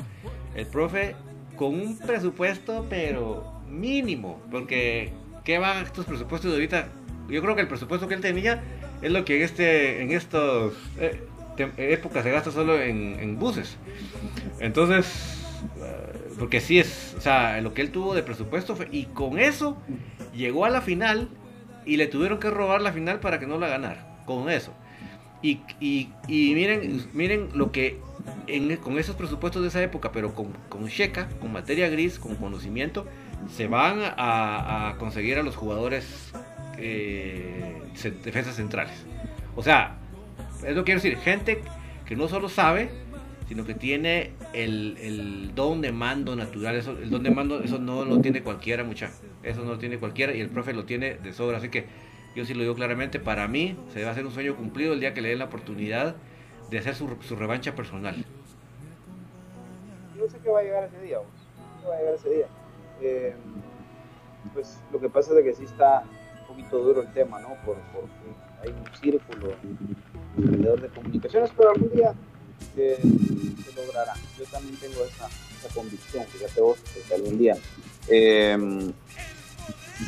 [0.54, 1.14] el profe
[1.56, 5.12] con un presupuesto, pero mínimo, porque
[5.44, 6.88] ¿qué van estos presupuestos de ahorita?
[7.28, 8.62] Yo creo que el presupuesto que él tenía
[9.02, 11.22] es lo que en este en estos eh,
[11.76, 13.76] épocas se gasta solo en, buses.
[14.60, 15.38] Entonces,
[15.82, 19.38] eh, porque sí es, o sea, lo que él tuvo de presupuesto fue, y con
[19.38, 19.76] eso
[20.34, 21.28] llegó a la final
[21.84, 24.72] y le tuvieron que robar la final para que no la ganara, con eso.
[25.40, 28.00] Y, y, miren, miren lo que
[28.82, 33.06] con esos presupuestos de esa época, pero con, con checa, con materia gris, con conocimiento,
[33.56, 36.32] se van a, a conseguir a los jugadores
[36.78, 37.82] eh,
[38.24, 39.04] defensas centrales.
[39.56, 39.98] O sea,
[40.66, 41.60] eso quiero decir, gente
[42.06, 42.90] que no solo sabe,
[43.48, 46.76] sino que tiene el, don de mando natural.
[46.76, 49.10] Eso, el don de mando, eso no lo tiene cualquiera, mucha.
[49.42, 51.58] Eso no lo tiene cualquiera y el profe lo tiene de sobra.
[51.58, 51.86] Así que
[52.34, 55.14] yo sí lo digo claramente, para mí se a hacer un sueño cumplido el día
[55.14, 56.16] que le den la oportunidad
[56.70, 58.24] de hacer su, revancha personal.
[60.16, 62.46] Yo sé que va a llegar ese día, va a llegar ese día.
[63.00, 63.34] Eh,
[64.52, 66.04] pues lo que pasa es que sí está
[66.58, 67.56] poquito duro el tema, ¿no?
[67.64, 68.12] Por, porque
[68.62, 69.54] hay un círculo
[70.36, 72.14] alrededor de comunicaciones, pero algún día
[72.74, 72.98] se
[73.76, 74.14] logrará.
[74.38, 76.78] Yo también tengo esa, esa convicción, fíjate vos,
[77.08, 77.56] que algún día.
[78.08, 78.92] Em,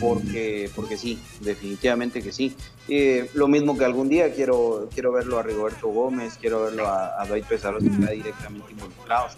[0.01, 2.57] porque, porque sí, definitivamente que sí.
[2.88, 7.20] Eh, lo mismo que algún día quiero, quiero verlo a Rigoberto Gómez, quiero verlo a,
[7.20, 9.36] a Dwight Pesaros que está directamente involucrados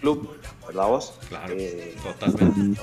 [0.00, 0.36] club,
[0.66, 1.12] ¿verdad vos?
[1.28, 2.80] Claro, eh, totalmente.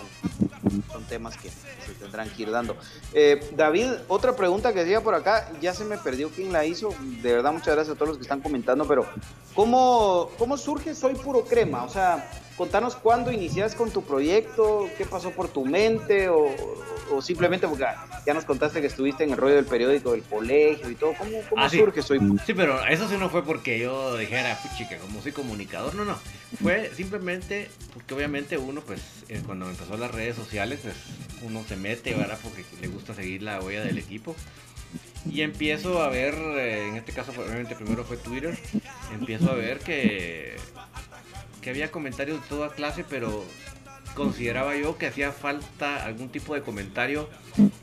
[0.92, 2.76] Son temas que se tendrán que ir dando.
[3.14, 6.94] Eh, David, otra pregunta que decía por acá, ya se me perdió quién la hizo,
[7.22, 9.06] de verdad muchas gracias a todos los que están comentando, pero
[9.54, 11.84] ¿cómo, cómo surge Soy Puro Crema?
[11.84, 16.50] O sea, contanos cuándo inicias con tu proyecto, qué pasó por tu mente o,
[17.22, 17.86] simplemente porque
[18.26, 21.14] ya nos contaste que estuviste en el rollo del periódico del colegio y todo.
[21.18, 24.60] ¿Cómo, cómo ah, surge Soy Puro Sí, pero eso sí no fue porque yo dijera,
[24.76, 26.18] chica, como soy comunicador, no, no.
[26.62, 30.96] Fue simplemente porque obviamente uno, pues, eh, cuando empezó las redes sociales, pues,
[31.44, 32.40] uno se mete, ¿verdad?
[32.42, 34.36] Porque le gusta seguir la huella del equipo.
[35.30, 38.58] Y empiezo a ver, eh, en este caso, obviamente primero fue Twitter,
[39.14, 40.56] empiezo a ver que
[41.66, 43.44] había comentarios de toda clase, pero
[44.18, 47.30] consideraba yo que hacía falta algún tipo de comentario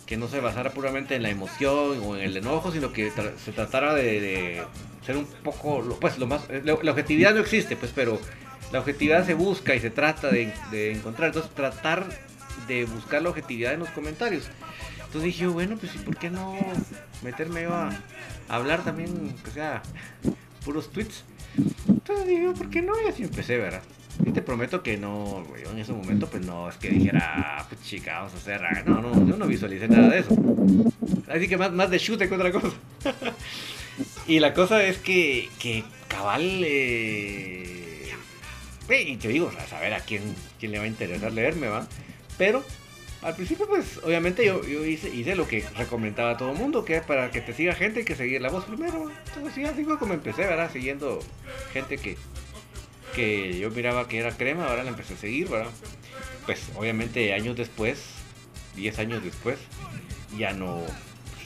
[0.05, 3.13] que no se basara puramente en la emoción o en el enojo, sino que
[3.43, 4.65] se tratara de,
[5.07, 8.19] ser un poco, pues lo más, la, objetividad no existe, pues, pero
[8.73, 10.53] la objetividad se busca y se trata de,
[10.93, 12.07] encontrar, entonces tratar
[12.67, 14.49] de buscar la objetividad en los comentarios.
[14.97, 16.57] Entonces dije, bueno, pues, ¿por qué no
[17.23, 17.91] meterme a,
[18.49, 19.83] a hablar también, que sea,
[20.65, 21.25] puros tweets?
[21.89, 22.93] Entonces dije, ¿por qué no?
[23.05, 23.83] Y así empecé, ¿verdad?
[24.25, 27.67] Y te prometo que no, güey, en ese momento, pues no es que dijera, ah,
[27.69, 28.63] pues chica, vamos a hacer.
[28.87, 30.37] No, no, yo no visualicé nada de eso.
[31.29, 32.77] Así que más, más de chute que otra cosa.
[34.27, 36.43] y la cosa es que, que cabal.
[36.65, 38.13] Eh...
[38.89, 40.23] Y te digo, a saber a quién,
[40.61, 41.89] quién le va a interesar leerme, ¿va?
[42.37, 42.63] Pero
[43.25, 46.85] al principio, pues, obviamente yo, yo hice, hice lo que recomendaba a todo el mundo,
[46.85, 49.11] que es para que te siga gente y que seguir la voz primero.
[49.29, 50.71] Entonces, sí, así fue como empecé, ¿verdad?
[50.71, 51.21] Siguiendo
[51.73, 52.19] gente que,
[53.17, 55.71] que yo miraba que era crema, ahora la empecé a seguir, ¿verdad?
[56.45, 57.99] Pues, obviamente, años después,
[58.77, 59.59] 10 años después,
[60.37, 60.83] ya no,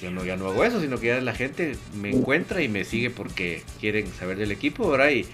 [0.01, 2.85] pues, no, ya no hago eso, sino que ya la gente me encuentra y me
[2.85, 5.11] sigue porque quieren saber del equipo, ¿verdad?
[5.11, 5.27] Y,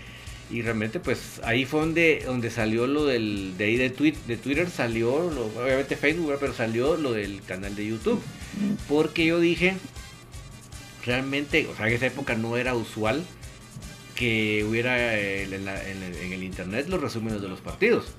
[0.54, 4.70] y realmente pues ahí fue donde, donde salió lo del, de ahí de, de Twitter
[4.70, 8.22] salió, obviamente Facebook, pero salió lo del canal de YouTube.
[8.88, 9.74] Porque yo dije,
[11.04, 13.24] realmente, o sea, en esa época no era usual
[14.14, 18.14] que hubiera en, en el internet los resúmenes de los partidos.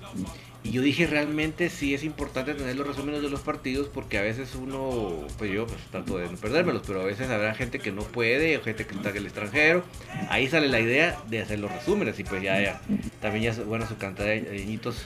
[0.65, 4.23] Y yo dije, realmente sí es importante tener los resúmenes de los partidos porque a
[4.23, 7.91] veces uno, pues yo pues, trato de no perdérmelos, pero a veces habrá gente que
[7.91, 9.83] no puede o gente que está en el extranjero.
[10.27, 12.81] Ahí sale la idea de hacer los resúmenes y pues ya,
[13.21, 15.05] también ya, bueno, su cantidad de añitos.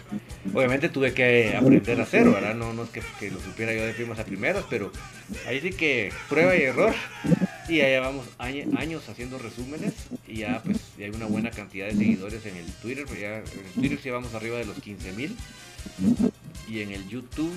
[0.53, 2.55] Obviamente tuve que aprender a hacerlo, ¿verdad?
[2.55, 4.93] No, no es que, que lo supiera yo de primas a primeras, pero
[5.45, 6.95] ahí sí que prueba y error.
[7.69, 9.93] Y ya llevamos años haciendo resúmenes
[10.27, 13.05] y ya pues ya hay una buena cantidad de seguidores en el Twitter.
[13.05, 15.37] Pues ya en el Twitter llevamos arriba de los 15 mil.
[16.67, 17.53] Y en el YouTube,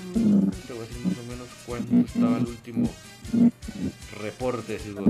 [0.67, 2.91] te voy a decir más o menos cuánto estaba el último
[4.21, 4.79] reporte.
[4.79, 5.07] Si vos.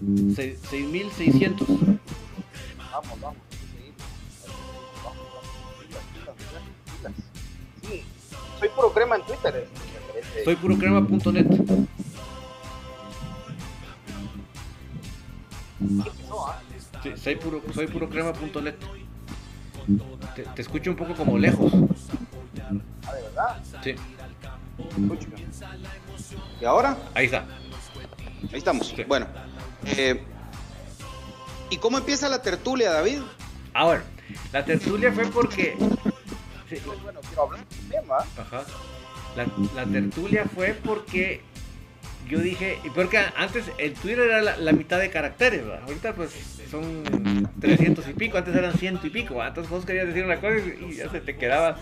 [0.00, 1.98] 6.600.
[2.78, 3.38] Vamos, vamos.
[7.82, 8.02] Sí,
[8.58, 9.68] soy puro crema en Twitter.
[10.42, 11.46] Soy purocrema.net.
[17.02, 18.74] Sí, soy puro, soy purocrema.net.
[20.34, 21.72] Te, te escucho un poco como lejos.
[23.06, 23.62] ¿Ah, de verdad?
[23.82, 23.94] Sí.
[26.60, 26.96] ¿Y ahora?
[27.14, 27.44] Ahí está.
[28.50, 28.94] Ahí estamos.
[29.06, 29.26] Bueno.
[29.86, 30.22] Eh,
[31.70, 33.20] ¿Y cómo empieza la tertulia, David?
[33.74, 34.02] Ah, bueno.
[34.52, 35.76] La tertulia fue porque.
[36.68, 36.76] Sí.
[37.02, 38.16] Bueno, quiero hablar de un tema.
[38.38, 38.64] Ajá.
[39.36, 41.40] La, tertulia fue porque
[42.28, 46.30] yo dije, y porque antes el Twitter era la, mitad de caracteres, ahorita pues
[46.70, 50.56] son 300 y pico, antes eran ciento y pico, entonces vos querías decir una cosa
[50.58, 51.76] y ya se te quedaba.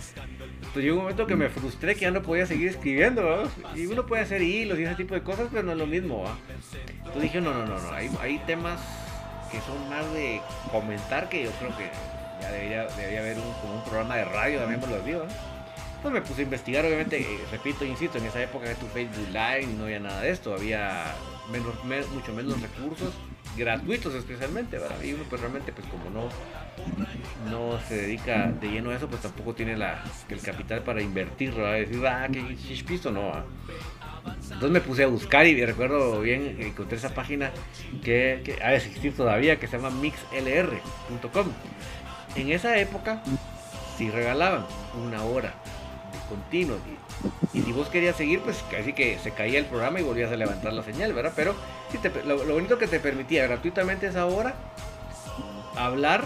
[0.72, 4.06] Pues llegó un momento que me frustré que ya no podía seguir escribiendo, y uno
[4.06, 6.24] puede hacer hilos y ese tipo de cosas, pero no es lo mismo.
[6.98, 8.80] Entonces dije, no, no, no, no, hay, hay temas
[9.50, 10.40] que son más de
[10.70, 11.90] comentar que yo creo que
[12.40, 15.22] ya debería, debería haber un, como un programa de radio también por los días
[16.02, 19.28] pues me puse a investigar, obviamente, eh, repito, insisto, en esa época de tu Facebook
[19.28, 21.14] Live no había nada de esto, había
[21.50, 21.74] menos,
[22.12, 23.14] mucho menos recursos,
[23.56, 25.00] gratuitos especialmente, ¿verdad?
[25.02, 26.28] Y uno pues realmente pues como no,
[27.50, 31.54] no se dedica de lleno a eso, pues tampoco tiene la, el capital para invertir,
[31.54, 31.74] ¿verdad?
[31.74, 33.32] Decir, ah, que chispisto, no,
[34.24, 37.52] Entonces me puse a buscar y recuerdo bien, encontré esa página
[38.02, 41.46] que, que ha existir todavía, que se llama mixlr.com.
[42.34, 43.22] En esa época
[43.96, 44.64] sí regalaban
[45.06, 45.54] una hora
[46.28, 46.76] continuo.
[47.52, 50.36] Y, si vos querías seguir, pues casi que se caía el programa y volvías a
[50.36, 51.32] levantar la señal, ¿verdad?
[51.36, 51.54] Pero
[52.26, 54.54] lo, bonito que te permitía gratuitamente esa hora
[55.76, 56.24] hablar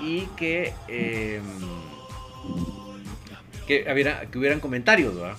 [0.00, 1.42] y que, em,
[3.66, 3.84] que,
[4.30, 5.36] que hubieran comentarios, ¿verdad?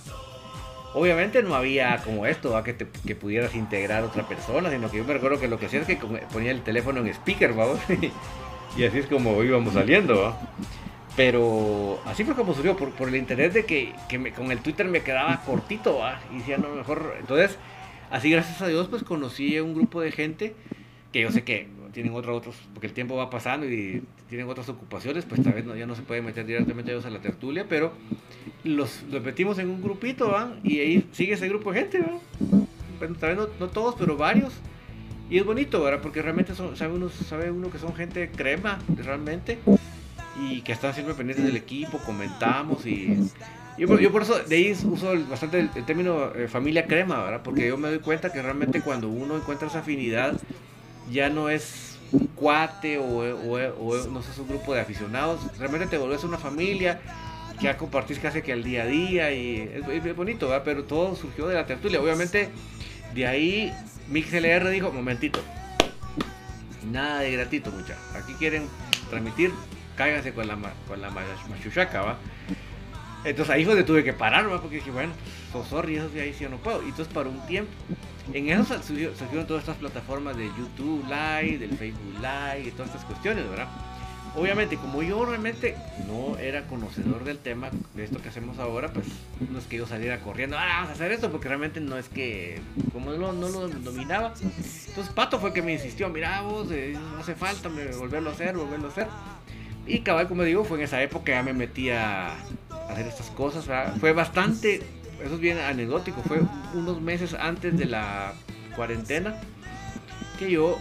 [0.96, 5.04] Obviamente no había como esto, Que, que pudieras integrar a otra persona, sino que yo
[5.04, 7.76] me recuerdo que lo que hacía es que ponía el teléfono en speaker, ¿verdad?
[8.78, 10.34] y así es como íbamos saliendo,
[11.16, 15.02] Pero así fue como surgió, por, el interés de que, que con el Twitter me
[15.02, 16.20] quedaba cortito, ¿va?
[16.34, 17.16] y decía, no, mejor.
[17.20, 17.58] Entonces,
[18.12, 20.56] así gracias a Dios, pues conocí a un grupo de gente
[21.14, 24.68] que yo sé que tienen otros, otros, porque el tiempo va pasando y tienen otras
[24.68, 27.66] ocupaciones, pues tal vez no, ya no se puede meter directamente ellos a la tertulia,
[27.70, 27.94] pero
[28.66, 30.58] los, los metimos en un grupito, ¿va?
[30.62, 32.20] Y ahí sigue ese grupo de gente, ¿va?
[33.18, 34.54] tal vez no, todos, pero varios.
[35.30, 36.02] Y es bonito, ¿verdad?
[36.02, 39.58] Porque realmente sabe, uno, sabe uno que son gente crema, realmente
[40.40, 43.30] y que están siempre pendientes del equipo, comentamos y
[43.78, 47.42] yo, por eso de ahí uso bastante el, término eh, familia crema, ¿verdad?
[47.44, 50.40] Porque yo me doy cuenta que realmente cuando uno encuentra esa afinidad
[51.12, 53.24] ya no es un cuate o,
[54.10, 57.02] no sé, es un grupo de aficionados, realmente te vuelves una familia
[57.60, 60.64] que ya compartís casi que al día a día y es, bonito, ¿verdad?
[60.64, 62.02] Pero todo surgió de la tertulia.
[62.02, 62.50] Obviamente
[63.14, 63.74] de ahí
[64.10, 65.42] MixLR dijo, momentito,
[66.92, 68.68] nada de gratito muchachos, aquí quieren
[69.10, 69.52] transmitir
[69.96, 72.18] cáiganse con la, con la machuchaca, ¿va?
[73.24, 74.62] Entonces ahí fue donde tuve que parar, ¿va?
[74.62, 75.14] Porque dije, bueno,
[75.52, 76.84] so sorry, eso ahí sí yo no puedo.
[76.84, 77.72] Y entonces para un tiempo.
[78.34, 83.06] En eso surgieron todas estas plataformas de YouTube Live, del Facebook Live y todas estas
[83.06, 83.68] cuestiones, ¿verdad?
[84.36, 85.78] Obviamente, como yo realmente
[86.08, 89.08] no era conocedor del tema de esto que hacemos ahora, pues
[89.50, 92.10] no es que yo saliera corriendo, ah, vamos a hacer esto, porque realmente no es
[92.10, 92.60] que,
[92.92, 94.34] como no, no lo dominaba.
[94.88, 98.58] Entonces Pato fue que me insistió, mira vos, eh, no hace falta volverlo a hacer,
[98.58, 99.08] volverlo a hacer.
[99.88, 102.34] Y cabal, como digo, fue en esa época ya me metí a
[102.90, 103.66] hacer estas cosas.
[104.00, 104.82] Fue bastante,
[105.24, 106.42] eso es bien anecdótico, fue
[106.74, 108.34] unos meses antes de la
[108.76, 109.36] cuarentena
[110.38, 110.78] que yo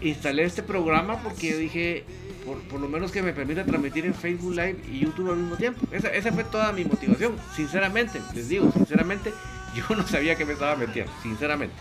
[0.00, 2.04] instalé este programa porque yo dije,
[2.44, 5.80] por, lo menos que me permita transmitir en Facebook Live y YouTube al mismo tiempo.
[5.90, 9.32] Esa, esa fue toda mi motivación, sinceramente, les digo, sinceramente,
[9.74, 11.74] yo no sabía que me estaba metiendo, sinceramente.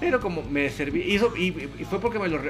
[0.00, 1.52] Pero como me serví, hizo, y,
[1.84, 2.40] fue porque me lo,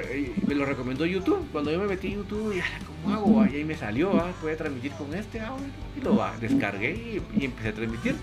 [0.47, 1.45] me lo recomendó YouTube.
[1.51, 3.45] Cuando yo me metí en YouTube, y ¿cómo hago?
[3.45, 4.31] Y ahí me salió, ¿ah?
[4.39, 5.67] puede transmitir con este audio.
[5.97, 8.15] Y lo descargué y, empecé a transmitir.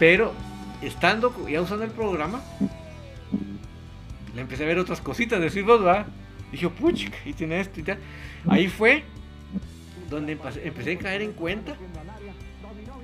[0.00, 0.34] Pero
[0.82, 2.42] estando ya usando el programa,
[4.34, 6.04] le empecé a ver otras cositas, decir vos, va.
[6.50, 7.98] Dije, puch, y tiene esto y tal.
[8.48, 9.04] Ahí fue
[10.10, 11.76] donde empecé, a caer en cuenta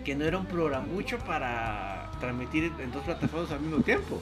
[0.05, 4.21] que no era un programa mucho para transmitir en dos plataformas al mismo tiempo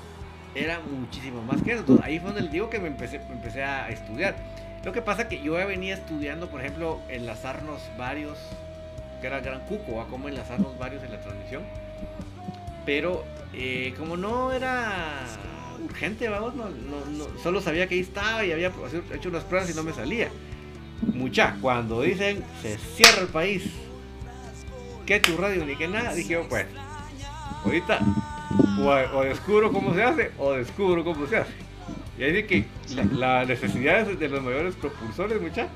[0.55, 1.85] era muchísimo más que eso.
[2.03, 4.37] Ahí fue donde digo que me empecé, empecé a estudiar.
[4.85, 8.39] Lo que pasa que yo ya venía estudiando, por ejemplo, enlazarnos varios,
[9.21, 11.63] que era gran cuco, a cómo enlazarnos varios en la transmisión.
[12.85, 13.25] Pero
[13.55, 15.25] eh, como no era
[15.85, 16.69] urgente, vamos, no,
[17.43, 18.73] solo sabía que ahí estaba y había
[19.15, 20.29] hecho unas pruebas y no me salía.
[21.15, 23.65] Mucha, cuando dicen se cierra el país,
[25.07, 26.67] que tu radio ni que nada, dije, pues,
[27.65, 28.01] ahorita
[28.89, 31.53] o, descubro cómo se hace o descubro cómo se hace.
[32.19, 32.65] Y ahí dice que
[33.15, 35.69] la, necesidad de los mayores propulsores, mucha.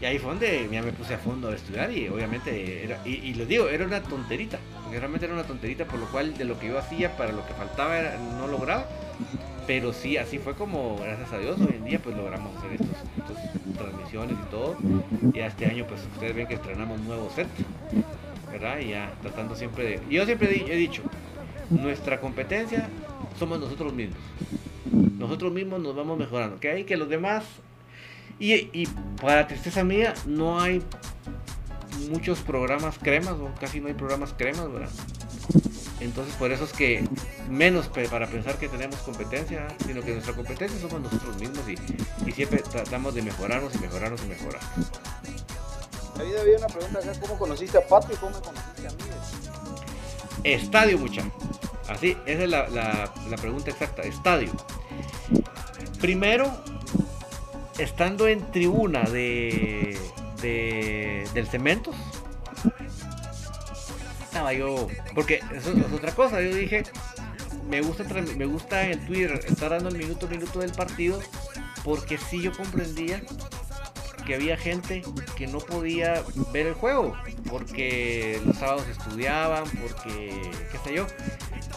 [0.00, 3.34] Y ahí fue donde ya me puse a fondo a estudiar y obviamente era, y,
[3.34, 6.58] les digo, era una tonterita, porque realmente era una tonterita, por lo cual de lo
[6.58, 8.86] que yo hacía para lo que faltaba era, no lograba.
[9.66, 13.76] Pero sí, así fue como, gracias a Dios, hoy en día pues logramos hacer estos,
[13.76, 14.76] transmisiones y todo.
[15.34, 17.46] Y este año pues ustedes ven que estrenamos nuevo set,
[18.50, 18.78] ¿verdad?
[18.80, 20.00] Y ya tratando siempre de...
[20.08, 21.02] Yo siempre he dicho,
[21.70, 22.88] nuestra competencia
[23.38, 24.18] somos nosotros mismos.
[25.18, 26.58] Nosotros mismos nos vamos mejorando.
[26.60, 27.44] Que hay que los demás.
[28.38, 28.88] Y, y
[29.20, 30.82] para tristeza mía, no hay
[32.10, 34.90] muchos programas cremas, o casi no hay programas cremas, ¿verdad?
[36.00, 37.04] Entonces por eso es que
[37.50, 42.62] menos para pensar que tenemos competencia, sino que nuestra competencia somos nosotros mismos y, siempre
[42.62, 44.60] tratamos de mejorarnos y mejorarnos y mejorar.
[46.16, 48.96] David, había una pregunta acá, ¿cómo conociste a Pato y cómo me conociste a mí?
[50.44, 51.22] Estadio, mucha.
[51.90, 54.02] Así, esa es la, pregunta exacta.
[54.02, 54.52] Estadio.
[56.00, 56.48] Primero,
[57.78, 59.98] estando en tribuna de,
[60.40, 61.96] del Cementos,
[64.22, 64.86] estaba yo.
[65.16, 66.40] Porque eso es otra cosa.
[66.40, 66.84] Yo dije,
[67.68, 68.04] me gusta,
[68.36, 71.20] me gusta en Twitter estar dando el minuto a minuto del partido,
[71.82, 73.20] porque si yo comprendía
[74.22, 75.02] que había gente
[75.36, 77.16] que no podía ver el juego
[77.48, 80.40] porque los sábados estudiaban, porque
[80.70, 81.06] qué sé yo.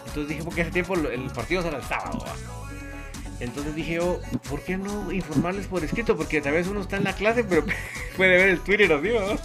[0.08, 2.24] Entonces dije, porque ese tiempo el partido era el sábado.
[3.40, 6.16] Entonces dije yo, ¿por qué no informarles por escrito?
[6.16, 7.66] Porque tal vez uno está en la clase, pero
[8.18, 9.38] puede ver el Twitter así, ¿no?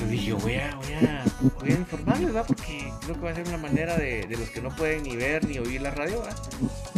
[0.00, 1.24] Entonces dije, voy a, voy a,
[1.60, 2.44] voy a informarles, ¿verdad?
[2.46, 5.14] Porque creo que va a ser una manera de, de, los que no pueden ni
[5.14, 6.38] ver ni oír la radio, ¿verdad?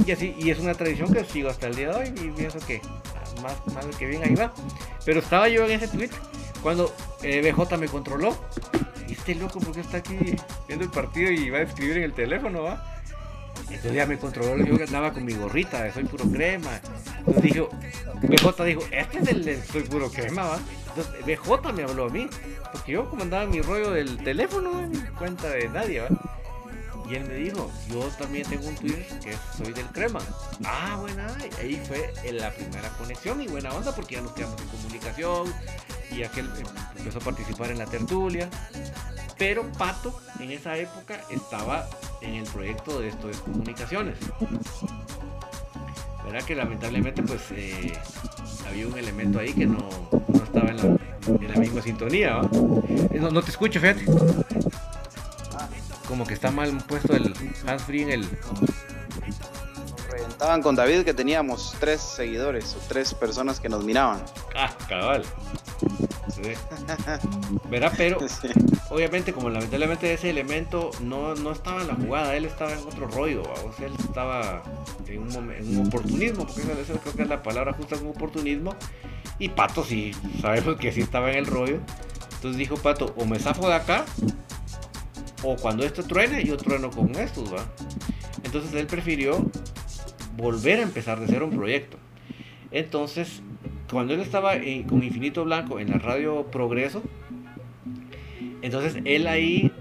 [0.07, 2.61] Y así, y es una tradición que sigo hasta el día de hoy y pienso
[2.61, 2.81] que
[3.43, 4.55] más, más que bien ahí va.
[5.05, 6.11] Pero estaba yo en ese tweet
[6.63, 6.95] cuando
[7.25, 8.37] eh, BJ me controló.
[9.09, 10.17] Y este loco, porque está aquí
[10.69, 13.03] viendo el partido y va a escribir en el teléfono, va?
[13.63, 16.81] Entonces ya me controló, yo andaba con mi gorrita de soy puro crema.
[17.19, 17.69] Entonces dijo,
[18.23, 20.59] BJ dijo, este es el de soy puro crema, va.
[20.95, 22.29] Entonces, BJ me habló a mí,
[22.71, 26.09] porque yo comandaba mi rollo del teléfono, en cuenta de nadie, ¿va?
[27.09, 30.21] Y él me dijo, yo también tengo un Twitter que soy del crema.
[30.65, 31.27] Ah, buena,
[31.59, 35.53] ahí fue la primera conexión y buena onda porque ya nos quedamos en comunicación
[36.11, 36.67] y aquel em,
[36.97, 38.49] empezó a participar en la tertulia.
[39.37, 41.89] Pero Pato en esa época estaba
[42.21, 44.17] en el proyecto de esto de comunicaciones.
[46.25, 46.45] ¿Verdad?
[46.45, 47.93] Que lamentablemente pues eh,
[48.69, 49.89] había un elemento ahí que no,
[50.45, 50.99] estaba en
[51.49, 52.41] la, misma sintonía.
[53.21, 54.05] No, no te escucho, fíjate
[56.13, 57.33] como que está mal puesto el
[57.67, 58.29] hands free en el.
[60.23, 64.23] Reventaban con David que teníamos tres seguidores o tres personas que nos miraban.
[64.55, 65.25] Ah, cabal.
[66.33, 66.53] Sí.
[67.69, 68.19] Verá, pero
[68.91, 73.09] obviamente como lamentablemente ese elemento no, no estaba en la jugada, él estaba en otro
[73.09, 74.63] rollo, o sea, él estaba
[75.09, 78.77] en un, oportunismo, porque esa, creo que es la palabra justa, un oportunismo,
[79.41, 81.81] y Pato sí, sabemos que sí estaba en el rollo,
[82.37, 84.05] entonces dijo Pato, o me zafo de acá,
[85.43, 87.65] o cuando esto truene, yo trueno con estos, ¿va?
[88.45, 89.51] Entonces él prefirió
[90.37, 91.99] volver a empezar de cero un proyecto.
[92.71, 93.43] Entonces,
[93.91, 94.53] cuando él estaba
[94.89, 97.03] con Infinito Blanco en la radio Progreso,
[98.63, 99.73] entonces él ahí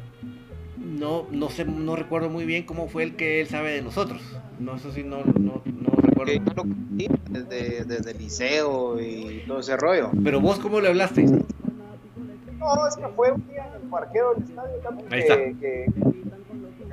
[0.78, 4.22] no, no sé, no recuerdo muy bien cómo fue el que él sabe de nosotros.
[4.60, 6.66] No sé si no, no, no recuerdo.
[7.30, 10.12] Desde, desde el liceo y todo ese rollo.
[10.24, 11.24] Pero vos cómo le hablaste?
[11.24, 15.86] No, es que fue un día en el parqueo del estadio también que, que,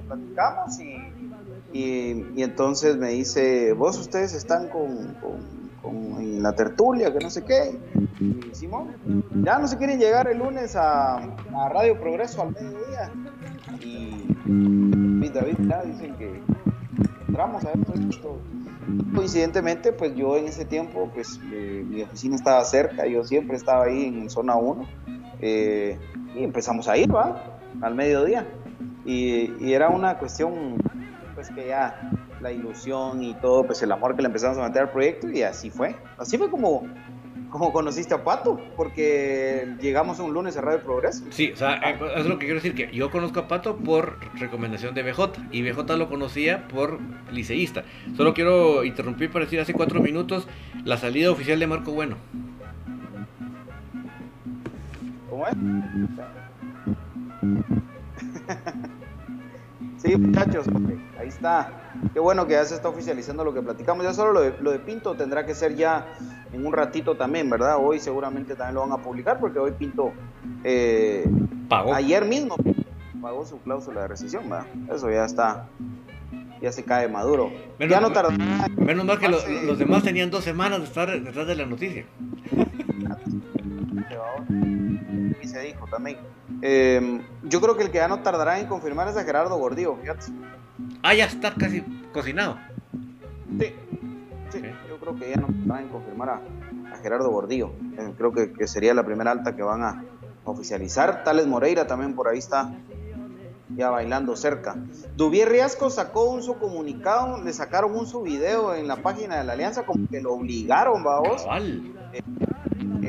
[0.06, 1.07] platicamos y,
[1.72, 5.16] y, entonces me dice, vos ustedes están con,
[6.18, 7.78] en la tertulia, que no sé qué.
[8.20, 8.94] Y Simón,
[9.42, 11.36] ya no se quieren llegar el lunes a,
[11.70, 13.12] Radio Progreso al mediodía.
[13.80, 16.40] Y David ya dicen que
[17.28, 18.38] entramos a esto, esto.
[19.14, 23.84] Coincidentemente, pues yo en ese tiempo, pues eh, mi oficina estaba cerca, yo siempre estaba
[23.84, 24.86] ahí en zona 1
[25.40, 25.98] eh,
[26.34, 27.60] y empezamos a ir, ¿va?
[27.82, 28.46] Al mediodía.
[29.04, 30.78] Y, era una cuestión,
[31.38, 32.10] pues que ya
[32.40, 35.42] la ilusión y todo, pues el amor que le empezamos a meter al proyecto y
[35.42, 35.94] así fue.
[36.16, 36.84] Así fue como,
[37.48, 41.26] como conociste a Pato, porque llegamos un lunes a Radio Progreso.
[41.30, 44.18] Sí, o sea, eh, es lo que quiero decir, que yo conozco a Pato por
[44.34, 46.98] recomendación de BJ, y BJ lo conocía por
[47.30, 47.84] liceísta.
[48.16, 50.48] Solo quiero interrumpir para decir hace cuatro minutos
[50.84, 52.16] la salida oficial de Marco Bueno.
[59.98, 60.66] sí, muchachos,
[61.18, 61.70] ahí está.
[62.12, 64.04] Qué bueno que ya se está oficializando lo que platicamos.
[64.04, 66.06] Ya solo lo de, Pinto tendrá que ser ya
[66.52, 67.76] en un ratito también, ¿verdad?
[67.78, 70.12] Hoy seguramente también lo van a publicar porque hoy Pinto
[70.64, 71.28] eh,
[71.68, 71.94] pagó.
[71.94, 72.56] Ayer mismo
[73.20, 74.66] pagó su cláusula de rescisión, ¿verdad?
[74.92, 75.66] Eso ya está.
[76.60, 77.50] Ya se cae maduro.
[77.78, 78.30] Menos, ya no tarda.
[78.76, 82.04] Menos mal que los demás tenían dos semanas de estar detrás de la noticia.
[85.42, 86.18] y se dijo también.
[86.60, 89.96] Em, yo creo que el que ya no tardará en confirmar es a Gerardo Gordillo,
[89.96, 90.26] fíjate.
[91.02, 91.82] Ah, ya está casi
[92.12, 92.56] cocinado.
[93.58, 93.74] Sí,
[94.50, 96.40] sí yo creo que ya no tardará en confirmar a,
[97.02, 97.70] Gerardo Gordillo.
[97.96, 100.04] Eh, creo que, sería la primera alta que van a
[100.44, 101.22] oficializar.
[101.22, 102.72] Tales Moreira también por ahí está
[103.76, 104.74] ya bailando cerca.
[105.14, 109.44] Dubier Riasco sacó un su comunicado, le sacaron un su video en la página de
[109.44, 111.46] la Alianza como que lo obligaron, vamos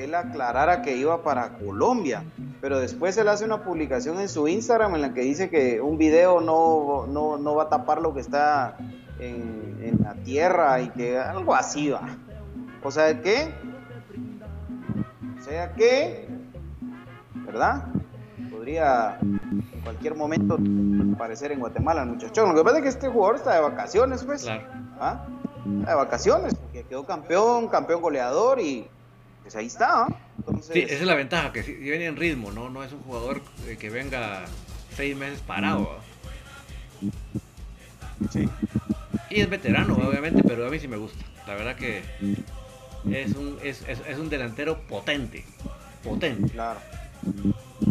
[0.04, 2.24] él aclarara que iba para Colombia,
[2.62, 5.98] pero después él hace una publicación en su Instagram en la que dice que un
[5.98, 8.78] video no, no, va a tapar lo que está
[9.20, 12.02] en, la tierra y que algo así va.
[12.84, 13.54] O sea que,
[15.40, 16.28] o sea que,
[17.46, 17.86] ¿verdad?
[18.52, 20.58] Podría en cualquier momento
[21.16, 22.46] aparecer en Guatemala el muchacho.
[22.46, 24.48] Lo que pasa es que este jugador está de vacaciones, pues.
[25.00, 25.26] ¿Ah?
[25.66, 28.88] de vacaciones, porque quedó campeón, campeón goleador y
[29.42, 30.08] pues ahí está.
[30.62, 32.70] Sí, esa es la ventaja, que viene en ritmo, ¿no?
[32.70, 34.46] No es un jugador eh, que venga
[34.96, 35.98] seis meses parado.
[38.32, 38.48] Sí.
[39.30, 41.24] Y es veterano, obviamente, pero a mí sí me gusta.
[41.48, 42.02] La verdad que
[43.12, 45.46] es un, es, es, un delantero potente.
[46.04, 46.52] Potente.
[46.52, 46.80] Claro.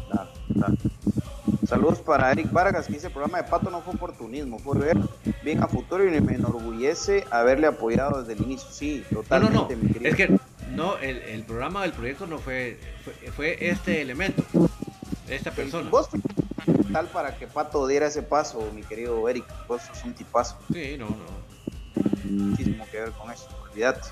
[0.08, 0.74] Claro, claro.
[1.66, 4.98] Saludos para Eric Vargas, que dice el programa de Pato no fue oportunismo, fue ver
[5.42, 8.68] bien a futuro y me enorgullece haberle apoyado desde el inicio.
[8.70, 9.54] Sí, totalmente.
[9.54, 10.08] No, no, no.
[10.08, 10.38] Es que
[10.70, 12.78] no, el, el programa del proyecto no fue,
[13.34, 14.44] fue, este elemento,
[15.28, 15.88] esta persona.
[15.90, 16.08] Vos
[16.92, 19.44] tal para que Pato diera ese paso, mi querido Eric.
[19.66, 20.58] Vos sos un tipazo.
[20.72, 21.16] Sí, no, no.
[22.24, 24.08] Muchísimo que ver con eso, olvídate.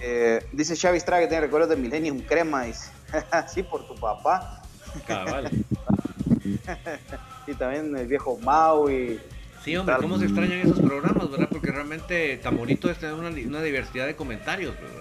[0.00, 2.90] Eh, dice Xavi Estrada que tiene recuerdos de Millennium Crema, dice.
[3.52, 4.62] sí, por tu papá.
[5.06, 5.50] Cabal.
[7.46, 9.20] y también el viejo Mau y
[9.64, 11.48] Sí, hombre, cómo se extrañan esos programas, ¿verdad?
[11.50, 14.99] Porque realmente tan bonito es tener una, una diversidad de comentarios, ¿verdad?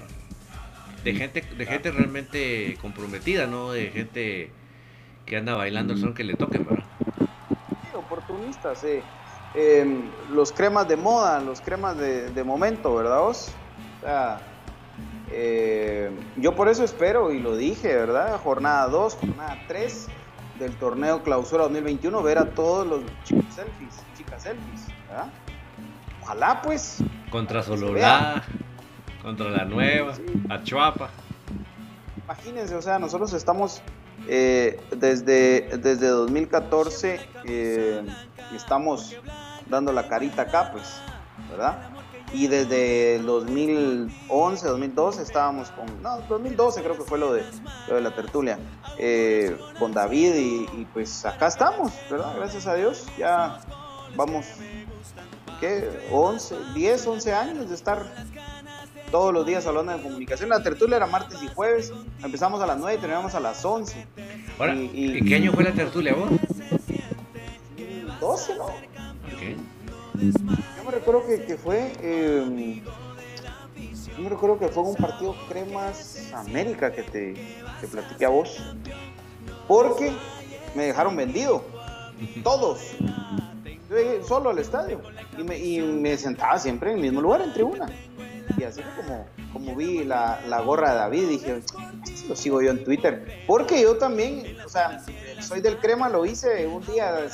[1.04, 4.52] De gente, de gente realmente comprometida, no de gente
[5.26, 6.86] que anda bailando el son que le toquen, ¿verdad?
[7.18, 9.04] Sí, oportunistas, eh.
[9.56, 13.52] Em, los cremas de moda, los cremas de, momento, ¿verdad vos?
[13.98, 14.40] O sea,
[15.32, 18.40] eh, yo por eso espero, y lo dije, ¿verdad?
[18.40, 20.08] Jornada 2, jornada 3
[20.60, 25.32] del torneo Clausura 2021, ver a todos los chicos selfies, chicas selfies, ¿verdad?
[26.22, 26.98] Ojalá pues.
[27.32, 28.44] Contra Sololá,
[29.22, 30.14] contra la nueva,
[30.50, 31.10] a Chuapa.
[32.26, 33.82] Imagínense, o sea, nosotros estamos
[34.28, 38.06] eh, desde, desde 2014, eh,
[38.56, 39.16] estamos
[39.68, 41.02] dando la carita acá, pues,
[41.50, 41.90] ¿verdad?
[42.32, 47.44] Y desde el 2011, 2012 estábamos con, no, 2012 creo que fue lo de,
[47.88, 48.60] de la tertulia,
[49.00, 52.36] eh, con David y, pues acá estamos, ¿verdad?
[52.36, 53.60] Gracias a Dios, ya
[54.16, 54.46] vamos,
[55.60, 56.08] ¿qué?
[56.12, 58.06] 11, 10, 11 años de estar
[59.12, 60.50] todos los días hablando de comunicación.
[60.50, 61.92] La tertulia era martes y jueves,
[62.24, 64.06] empezamos a las 9 y terminamos a las 11.
[64.94, 66.30] y, qué año fue la tertulia vos?
[68.20, 68.68] 12, ¿no?
[70.22, 71.94] Yo me recuerdo que, fue.
[72.02, 72.82] Eh,
[74.18, 77.34] yo me recuerdo que fue un partido Cremas América que te,
[77.80, 78.62] te platiqué a vos.
[79.68, 80.12] Porque
[80.76, 81.64] me dejaron vendido.
[82.44, 82.82] Todos.
[83.90, 85.02] Yo llegué solo al estadio.
[85.38, 87.90] Y me, y me sentaba siempre en el mismo lugar, entre una.
[88.58, 91.30] Y así fue como, como vi la, la gorra de David.
[91.30, 91.62] Dije,
[92.28, 93.44] lo sigo yo en Twitter.
[93.48, 95.04] Porque yo también, o sea,
[95.42, 97.30] soy del crema, lo hice un día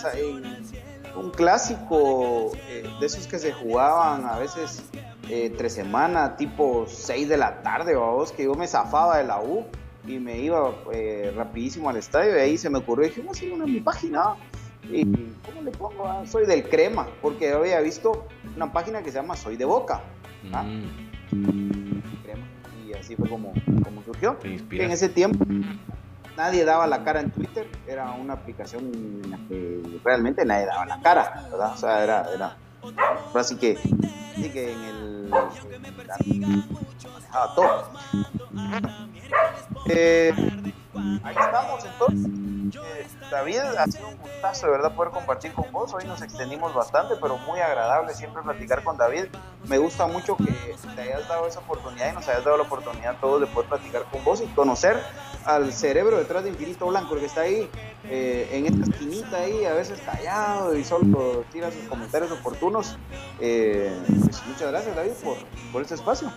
[1.15, 4.83] un clásico eh, de esos que se jugaban a veces
[5.29, 9.41] eh, tres semanas, tipo 6 de la tarde, vos, que yo me zafaba de la
[9.41, 9.65] U
[10.07, 13.45] y me iba eh, rapidísimo al estadio y ahí se me ocurrió, dije, vamos a
[13.45, 14.35] ir a mi página.
[14.87, 15.03] ¿Y
[15.43, 16.07] cómo le pongo?
[16.07, 19.65] Ah, soy del crema, porque yo había visto una página que se llama Soy de
[19.65, 20.03] Boca.
[22.85, 24.37] Y así fue como, como surgió.
[24.43, 25.45] En ese tiempo
[26.35, 30.85] nadie daba la cara en Twitter, era una aplicación en la que realmente nadie daba
[30.85, 31.73] la cara, ¿verdad?
[31.73, 32.57] O sea, era, era
[33.33, 33.77] así que,
[34.33, 35.29] así que en el
[37.21, 37.89] dejaba todo.
[39.87, 40.33] Eh,
[41.23, 42.31] ahí estamos entonces.
[42.75, 45.93] Eh, David, ha sido un gustazo de verdad poder compartir con vos.
[45.93, 49.25] Hoy nos extendimos bastante, pero muy agradable siempre platicar con David.
[49.67, 50.53] Me gusta mucho que
[50.95, 54.03] te hayas dado esa oportunidad y nos hayas dado la oportunidad todos de poder platicar
[54.11, 55.01] con vos y conocer
[55.45, 57.69] al cerebro detrás de Infinito Blanco, el que está ahí
[58.09, 62.97] eh, en esta esquinita ahí, a veces callado y solo tira sus comentarios oportunos.
[63.39, 65.37] Eh, pues muchas gracias David por,
[65.71, 66.31] por este espacio.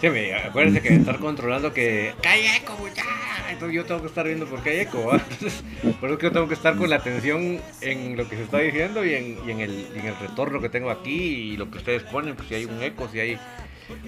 [0.00, 3.04] Sí, me, acuérdense que estar controlando que hay eco, ya.
[3.50, 5.02] Entonces yo tengo que estar viendo por qué hay eco.
[6.00, 8.58] por eso que yo tengo que estar con la atención en lo que se está
[8.58, 11.70] diciendo y en, y en, el, y en el retorno que tengo aquí y lo
[11.70, 13.38] que ustedes ponen, pues si hay un eco, si hay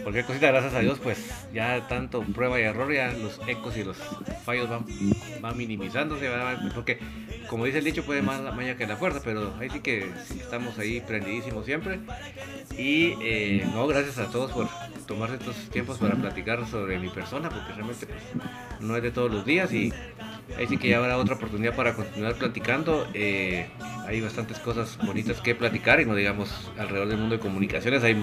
[0.02, 1.18] Cualquier cosita, gracias a Dios, pues
[1.52, 3.96] ya tanto prueba y error, ya los ecos y los
[4.44, 4.84] fallos van,
[5.40, 6.30] van minimizándose,
[6.74, 6.98] porque
[7.48, 10.10] como dice el dicho, puede más la maña que la fuerza, pero ahí sí que
[10.38, 12.00] estamos ahí prendidísimos siempre.
[12.78, 14.68] Y eh, no, gracias a todos por
[15.06, 19.30] tomarse estos tiempos para platicar sobre mi persona, porque realmente pues, no es de todos
[19.30, 19.92] los días y
[20.56, 23.08] ahí sí que ya habrá otra oportunidad para continuar platicando.
[23.14, 23.66] Eh,
[24.06, 28.16] hay bastantes cosas bonitas que platicar y no digamos alrededor del mundo de comunicaciones, hay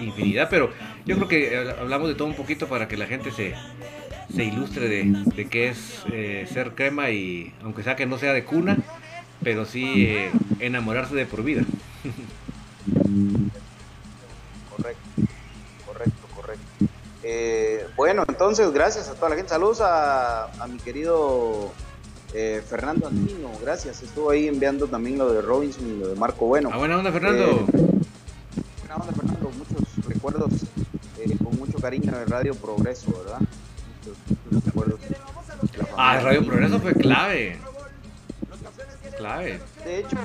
[0.00, 0.70] infinidad, pero
[1.04, 3.54] yo creo que hablamos de todo un poquito para que la gente se,
[4.34, 8.44] se ilustre de, qué es eh, ser crema y aunque sea que no sea de
[8.44, 8.78] cuna,
[9.42, 10.30] pero sí eh,
[10.60, 11.62] enamorarse de por vida.
[17.32, 17.92] correcto.
[17.96, 19.50] bueno, entonces gracias a toda la gente.
[19.50, 21.70] Saludos a, a mi querido
[22.68, 24.02] Fernando Antino, gracias.
[24.02, 26.70] Estuvo ahí enviando también lo de Robinson y lo de Marco Bueno.
[26.72, 27.66] Ah, buena onda, Fernando.
[27.66, 29.50] buena onda, Fernando.
[29.50, 30.50] Muchos recuerdos
[31.42, 33.40] con mucho cariño de Radio Progreso, ¿verdad?
[35.96, 37.58] Ah, Radio Progreso fue clave.
[39.22, 39.60] Clave.
[39.84, 40.16] De hecho,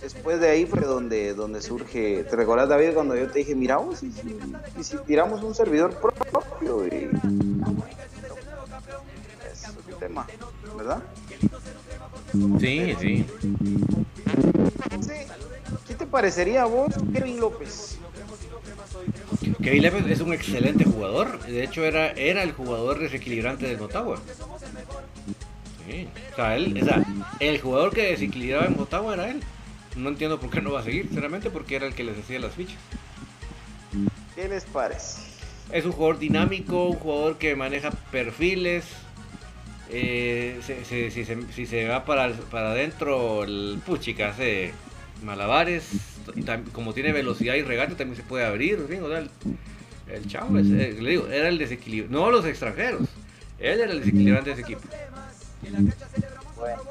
[0.00, 2.24] después de ahí fue donde, donde surge.
[2.24, 4.10] ¿Te recuerdas, David, cuando yo te dije, mira, vos, y,
[4.82, 6.84] si, tiramos un servidor propio?
[6.84, 7.10] Y...
[9.52, 10.26] Es un tema,
[10.76, 11.00] ¿verdad?
[12.58, 13.24] Sí, sí.
[15.86, 17.98] ¿Qué te parecería a vos, Kevin López?
[19.62, 21.38] Kevin López es un excelente jugador.
[21.46, 24.18] De hecho, era, era el jugador desequilibrante del Motagua.
[25.88, 26.08] Sí.
[26.32, 27.04] O sea, él, o sea,
[27.40, 29.40] el jugador que desequilibraba en Motagua era él.
[29.96, 32.40] No entiendo por qué no va a seguir, sinceramente, porque era el que les hacía
[32.40, 32.78] las fichas.
[34.34, 35.22] ¿Qué les parece?
[35.70, 38.84] Es un jugador dinámico, un jugador que maneja perfiles.
[39.90, 44.72] Eh, si, se, va para, para adentro, el puchica hace
[45.22, 45.90] malabares
[46.72, 48.78] como tiene velocidad y regate también se puede abrir,
[50.06, 53.02] el chavo, es, eh, le digo, era el desequilibrio, no los extranjeros,
[53.58, 54.82] él era el desequilibrante de ese equipo.
[56.56, 56.82] Bueno,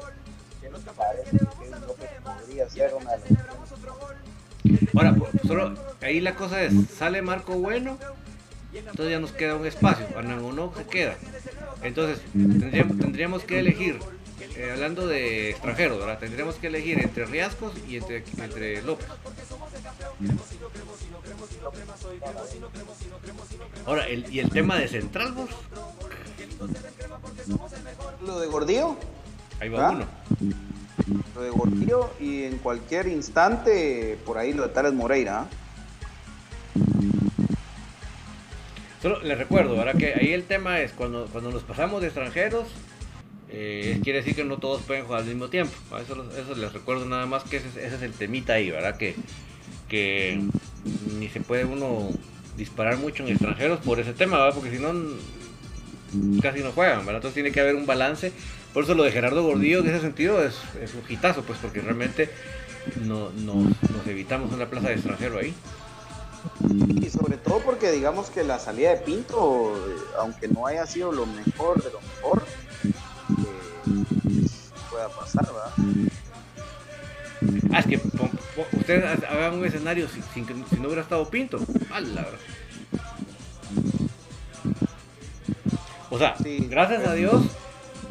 [0.60, 3.36] ¿qué nos parece que podría ser una de
[4.94, 7.98] Ahora, pues, solo ahí la cosa es, sale Marco Bueno,
[8.72, 11.16] entonces ya nos queda un espacio, no se queda.
[11.82, 13.98] Entonces, tendríamos, tendríamos que elegir,
[14.56, 16.18] eh, hablando de extranjeros, ¿verdad?
[16.18, 19.06] Tendríamos que elegir entre Riascos y entre, entre López.
[23.86, 25.50] Ahora, el, ¿y el tema de Central, vos?
[28.26, 28.96] Lo de Gordillo.
[29.60, 29.90] Ahí va ¿Ah?
[29.90, 30.06] uno.
[31.34, 35.40] Lo de Gordillo y en cualquier instante, por ahí lo de Tales Moreira.
[35.40, 35.46] ¿ah?
[39.02, 39.96] Solo les recuerdo, ¿verdad?
[39.96, 42.68] Que ahí el tema es cuando, cuando nos pasamos de extranjeros,
[43.50, 45.74] eh, quiere decir que no todos pueden jugar al mismo tiempo.
[45.98, 48.96] Eso, eso les recuerdo nada más que ese, ese, es el temita ahí, ¿verdad?
[48.96, 49.14] Que,
[49.88, 50.40] que
[51.18, 52.08] ni se puede uno
[52.56, 54.54] disparar mucho en extranjeros por ese tema, ¿verdad?
[54.54, 54.92] Porque si no,
[56.40, 57.16] casi no juegan, ¿verdad?
[57.16, 58.32] Entonces tiene que haber un balance.
[58.72, 61.80] Por eso lo de Gerardo Gordillo en ese sentido es, es un hitazo, pues porque
[61.80, 62.28] realmente
[63.04, 65.54] no, nos evitamos una plaza de extranjero ahí.
[67.00, 71.10] Y sobre todo porque digamos que la salida de Pinto, eh, aunque no haya sido
[71.10, 72.44] lo mejor de lo mejor,
[72.84, 74.46] eh,
[74.90, 75.72] pueda pasar, ¿verdad?
[77.72, 78.00] Ah, es que
[78.76, 81.58] ustedes hagan un escenario sin, que si no hubiera estado Pinto.
[81.90, 82.26] ¡Hala!
[86.14, 86.36] O sea,
[86.68, 87.42] gracias a Dios,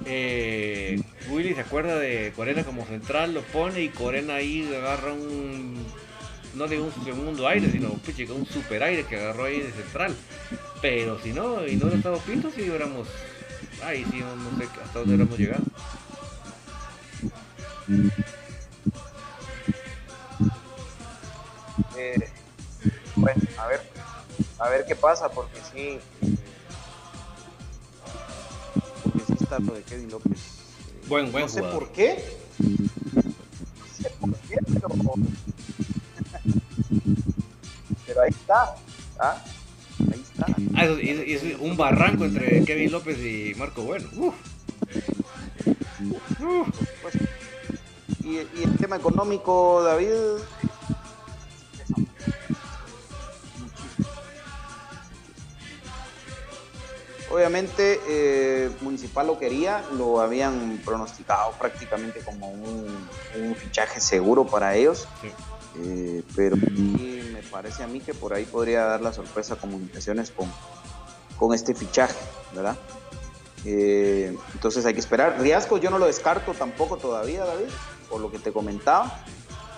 [0.06, 5.86] eh, Willy se acuerda de Corena como central, lo pone y Corena ahí agarra un.
[6.54, 7.92] No digo un segundo aire, sino
[8.36, 10.14] un super aire que agarró ahí de central.
[10.82, 13.08] Pero si no, y no hubiera estado Pinto, si hubiéramos.
[13.82, 15.64] Ahí sí, no, sé hasta dónde hubiéramos llegado.
[21.98, 22.30] Eh,
[23.16, 23.82] bueno, a ver,
[24.60, 26.00] a ver qué pasa, porque sí,
[29.60, 30.40] lo de Kevin López.
[31.08, 32.24] Buen, buen no sé por qué,
[32.60, 34.90] no sé por qué, pero,
[38.06, 38.76] pero ahí está,
[39.20, 39.44] ¿ah?
[40.12, 40.46] Ahí está.
[40.76, 44.08] Ah, es, es, un barranco entre Kevin López y Marco Bueno.
[44.18, 44.36] Uf.
[46.40, 46.68] Uf.
[47.02, 47.16] Pues,
[48.24, 50.10] y, y el tema económico, David,
[57.34, 63.08] Obviamente, eh, Municipal lo quería, lo habían pronosticado prácticamente como un,
[63.56, 65.08] fichaje seguro para ellos.
[65.84, 70.48] Eh, pero me parece a mí que por ahí podría dar la sorpresa Comunicaciones con,
[71.36, 72.20] con este fichaje,
[72.54, 72.78] ¿verdad?
[73.66, 75.42] Eh, entonces hay que esperar.
[75.42, 77.70] Riascos yo no lo descarto tampoco todavía, David,
[78.12, 79.24] por lo que te comentaba,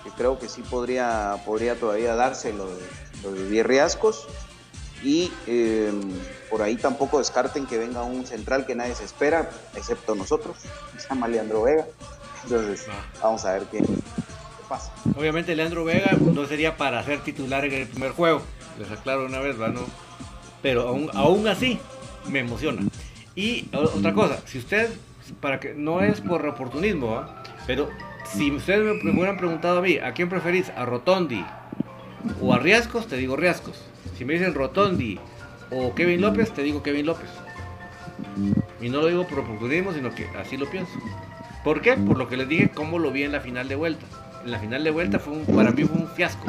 [0.04, 2.82] que creo que sí podría, podría todavía darse lo de,
[3.22, 4.28] lo de Riascos
[5.02, 6.00] y em,
[6.50, 10.56] por ahí tampoco descarten que venga un central que nadie se espera, excepto nosotros,
[10.98, 11.86] se llama Leandro Vega.
[12.44, 13.04] Entonces, ah.
[13.22, 13.82] vamos a ver qué,
[14.68, 14.92] pasa.
[15.16, 18.42] Obviamente, Leandro Vega no sería para ser titular en el primer juego,
[18.78, 19.80] les aclaro una vez, ¿no?
[20.62, 21.78] Pero aún, aún así,
[22.28, 22.82] me emociona.
[23.34, 24.90] Y otra cosa, si usted,
[25.40, 27.24] para que no es por oportunismo,
[27.66, 27.88] pero
[28.24, 30.70] si ustedes me hubieran preguntado a mí, ¿a quién preferís?
[30.70, 31.44] ¿A Rotondi
[32.40, 33.06] o a Riascos?
[33.06, 33.82] Te digo Riascos.
[34.16, 35.18] Si me dicen Rotondi
[35.70, 37.28] o Kevin López, te digo Kevin López.
[38.80, 40.98] Y no lo digo por oportunismo, sino que así lo pienso.
[41.64, 41.94] ¿Por qué?
[41.94, 44.06] Por lo que les dije, cómo lo vi en la final de vuelta.
[44.44, 46.46] En la final de vuelta fue un, para mí un fiasco.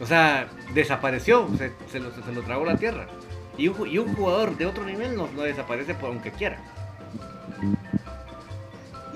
[0.00, 1.48] O sea, desapareció,
[1.90, 3.06] se, lo, tragó la tierra.
[3.56, 6.58] Y un, jugador de otro nivel no desaparece por aunque quiera.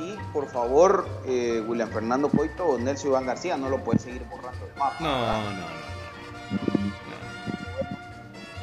[0.02, 4.24] Y por favor, eh, William Fernando Coito o Nelson Iván García no lo puede seguir
[4.24, 4.96] borrando el mapa.
[4.98, 5.66] No, no, no.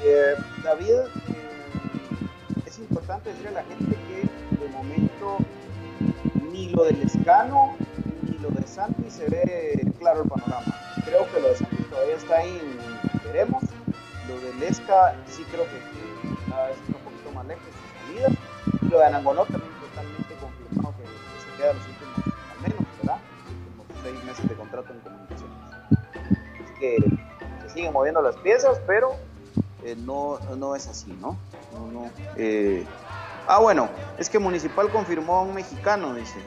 [0.03, 5.38] Eh, David, eh, es importante decirle a la gente que de momento
[6.52, 7.76] ni lo del Escano
[8.24, 10.76] ni lo de Santi se ve claro el panorama.
[11.06, 13.64] Creo que lo de Santi todavía está ahí en veremos.
[14.28, 18.30] Lo del Esca sí creo que está un poquito más lejos de su salida.
[18.82, 19.78] Y lo de Anangonó también
[21.60, 22.15] queda los últimos,
[22.56, 23.19] al menos, ¿verdad?
[23.44, 25.57] Los últimos seis meses de contrato en comunicaciones.
[26.64, 26.98] Así que
[27.64, 29.15] se siguen moviendo las piezas, pero
[29.84, 31.38] eh, no, no es así, ¿no?
[31.91, 32.86] no, eh,
[33.48, 36.40] ah, bueno, es que Municipal confirmó a un mexicano, dice.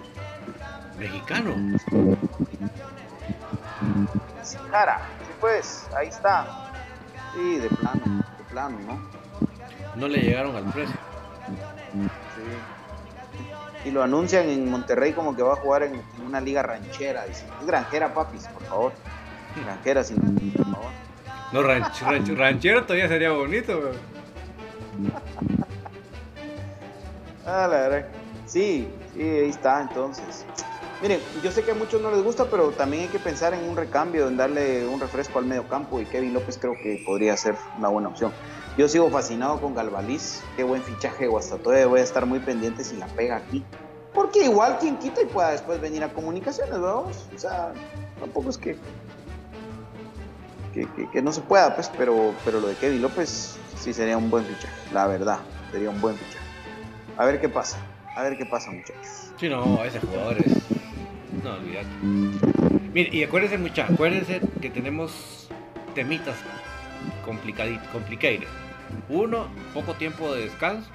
[0.98, 1.54] ¿Mexicano?
[4.70, 6.72] Cara, sí pues, ahí está.
[7.34, 9.10] Sí, de plano, de plano, ¿no?
[9.96, 10.96] No le llegaron al precio.
[11.94, 12.81] Sí.
[13.84, 17.44] Y lo anuncian en Monterrey como que va a jugar en, una liga ranchera, dice.
[17.60, 18.92] Es granjera, papis, por favor.
[19.64, 20.90] Granjera, sin por favor.
[21.52, 23.92] No, ranchero todavía sería bonito,
[27.44, 28.08] Ah, la verdad.
[28.46, 30.46] Sí, sí, ahí está, entonces.
[31.02, 33.68] Miren, yo sé que a muchos no les gusta, pero también hay que pensar en
[33.68, 37.36] un recambio, en darle un refresco al medio campo y Kevin López creo que podría
[37.36, 38.32] ser una buena opción.
[38.76, 42.82] Yo sigo fascinado con Galvaliz, qué buen fichaje, hasta todavía voy a estar muy pendiente
[42.84, 43.62] si la pega aquí.
[44.14, 47.28] Porque igual quien quita y pueda después venir a comunicaciones, vamos.
[47.34, 47.72] O sea,
[48.20, 48.76] tampoco es que
[51.12, 54.44] que, no se pueda, pues, pero, pero lo de Kevin López sí sería un buen
[54.44, 55.38] fichaje, la verdad,
[55.70, 56.46] sería un buen fichaje.
[57.18, 57.76] A ver qué pasa,
[58.16, 59.32] a ver qué pasa, muchachos.
[59.36, 60.52] Sí, no, ese jugador es
[61.42, 61.88] no, olvídate.
[62.92, 65.48] Mire, y acuérdense, muchachos, acuérdense que tenemos
[65.94, 66.36] temitas
[67.22, 67.78] complicados.
[69.08, 70.88] Uno, poco tiempo de descanso.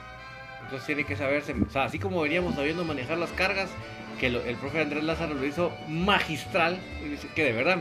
[0.63, 3.69] Entonces tiene que saberse, o sea, así como veníamos sabiendo manejar las cargas,
[4.19, 6.77] que el profe Andrés Lázaro lo hizo magistral,
[7.35, 7.77] que de verdad,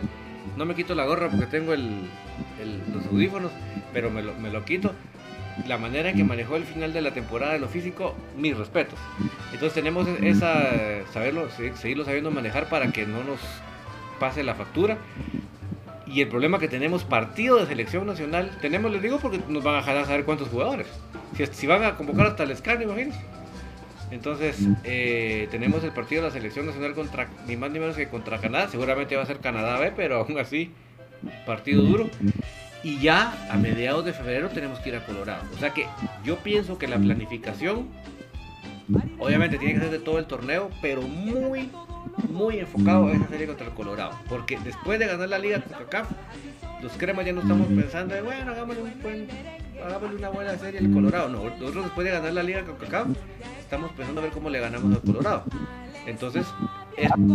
[0.56, 3.50] no me quito la gorra porque tengo los audífonos,
[3.92, 4.92] pero me lo, me lo quito
[5.66, 8.98] la manera que manejó el final de la temporada en lo físico, mis respetos.
[9.52, 10.70] Entonces tenemos esa,
[11.12, 13.40] saberlo, seguirlo sabiendo manejar para que no nos
[14.20, 14.98] pase la factura.
[16.06, 19.74] Y el problema que tenemos partido de selección nacional, tenemos, les digo, porque nos van
[19.74, 20.86] a dejar saber cuántos jugadores.
[21.52, 23.20] Si, van a convocar hasta el SCAR, imagínense.
[24.12, 28.08] Entonces, eh, tenemos el partido de la selección nacional contra, ni más ni menos que
[28.08, 28.68] contra Canadá.
[28.68, 30.70] Seguramente va a ser Canadá B, pero aún así,
[31.44, 32.08] partido duro
[32.86, 35.42] y ya a mediados de febrero tenemos que ir a Colorado.
[35.52, 35.88] O sea que
[36.24, 37.88] yo pienso que la planificación,
[39.18, 41.68] obviamente tiene que ser de todo el torneo, pero muy,
[42.30, 44.18] muy enfocado a esa serie contra el Colorado.
[44.28, 46.08] Porque después de ganar la liga con CACAF,
[46.82, 51.28] los cremas ya no estamos pensando de, bueno, hagámosle, una buena serie al Colorado.
[51.28, 53.08] No, nosotros después de ganar la liga con CACAF,
[53.60, 55.44] estamos pensando a ver cómo le ganamos al Colorado.
[56.06, 56.46] Entonces,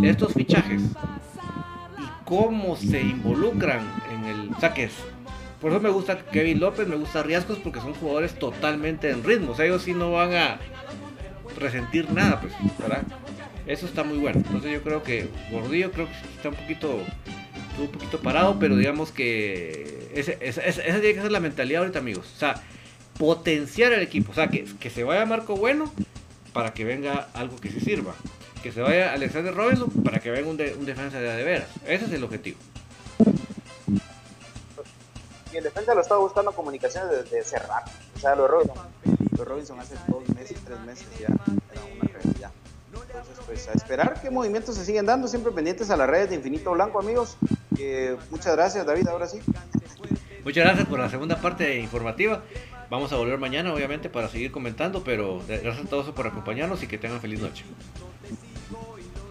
[0.02, 3.80] estos fichajes y cómo se involucran
[4.12, 4.50] en el...
[4.50, 4.88] O sea, que
[5.60, 9.52] por eso me gusta Kevin López, me gusta Riascos porque son jugadores totalmente en ritmo.
[9.52, 10.58] O sea, ellos sí no van a
[11.56, 13.02] resentir nada, pues, ¿verdad?
[13.66, 14.40] Eso está muy bueno.
[14.44, 17.00] Entonces yo creo que Gordillo creo que está un poquito
[17.78, 22.30] un poquito parado, pero digamos que esa tiene que ser la mentalidad ahorita, amigos.
[22.36, 22.62] O sea,
[23.18, 24.32] potenciar el equipo.
[24.32, 25.92] O sea, que, que se vaya Marco Bueno
[26.52, 28.14] para que venga algo que se sirva.
[28.62, 31.68] Que se vaya Alexander Robinson para que venga un, un defensa de, de veras.
[31.86, 32.58] Ese es el objetivo
[35.52, 37.90] y en defensa lo estaba buscando comunicaciones desde hace rato.
[38.16, 38.76] O sea, lo de Robinson,
[39.44, 42.50] Robinson hace dos meses, tres meses ya era una realidad.
[43.12, 46.36] Entonces, pues a esperar qué movimientos se siguen dando, siempre pendientes a las redes de
[46.36, 47.36] Infinito Blanco, amigos.
[48.30, 49.40] muchas gracias, David, ahora sí.
[50.44, 52.42] Muchas gracias por la segunda parte informativa.
[52.88, 56.86] Vamos a volver mañana, obviamente, para seguir comentando, pero gracias a todos por acompañarnos y
[56.86, 57.64] que tengan feliz noche.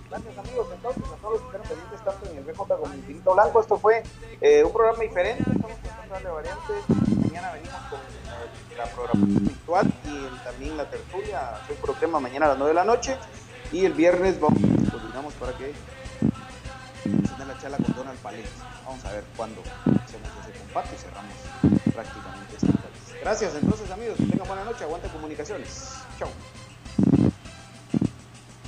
[0.09, 2.99] Gracias amigos, entonces a todos los que están pendientes tanto en el BJ como en
[2.99, 3.61] Infinito Blanco.
[3.61, 4.03] Esto fue
[4.41, 6.89] eh, un programa diferente, estamos tratando de variantes.
[7.23, 11.51] Mañana venimos con eh, la programación virtual y también la tertulia.
[11.65, 13.15] Soy programa mañana a las 9 de la noche.
[13.71, 14.59] Y el viernes vamos,
[14.91, 15.73] coordinamos para que
[17.03, 18.49] se la charla con Donald Palés.
[18.85, 21.33] Vamos a ver cuándo hacemos ese compacto y cerramos
[21.93, 25.93] prácticamente esta Gracias entonces amigos, que tengan buena noche, aguante comunicaciones.
[26.19, 26.29] Chao.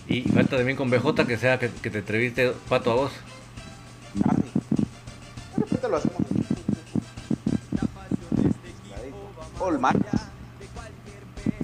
[0.07, 3.11] Y falta también con BJ que sea que, te entreviste pato a vos.
[4.25, 5.87] Ah, sí.
[5.89, 6.23] lo hacemos.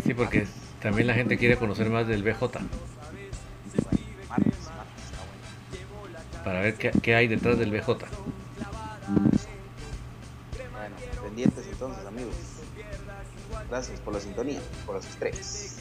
[0.03, 0.48] Sí, porque
[0.82, 2.60] también la gente quiere conocer más del BJ.
[6.43, 7.88] Para ver qué, qué hay detrás del BJ.
[10.72, 12.35] Bueno, pendientes entonces, amigos.
[13.69, 15.77] Gracias por la sintonía, por las estrellas.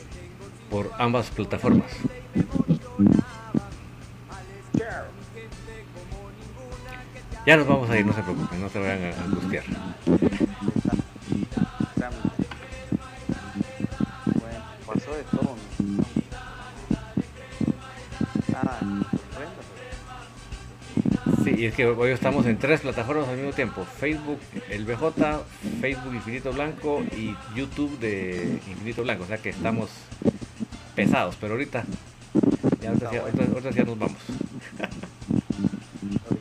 [0.71, 1.91] Por ambas plataformas.
[7.47, 9.65] Ya nos vamos a ir, no se preocupen, no se vayan a angustiar.
[21.49, 24.39] Sí, y es que hoy estamos en tres plataformas al mismo tiempo: Facebook,
[24.69, 25.45] el BJ,
[25.81, 29.25] Facebook Infinito Blanco y YouTube de Infinito Blanco.
[29.25, 29.89] O sea que estamos
[30.95, 31.85] pesados, pero ahorita,
[32.83, 34.19] ya, ahorita ya nos vamos.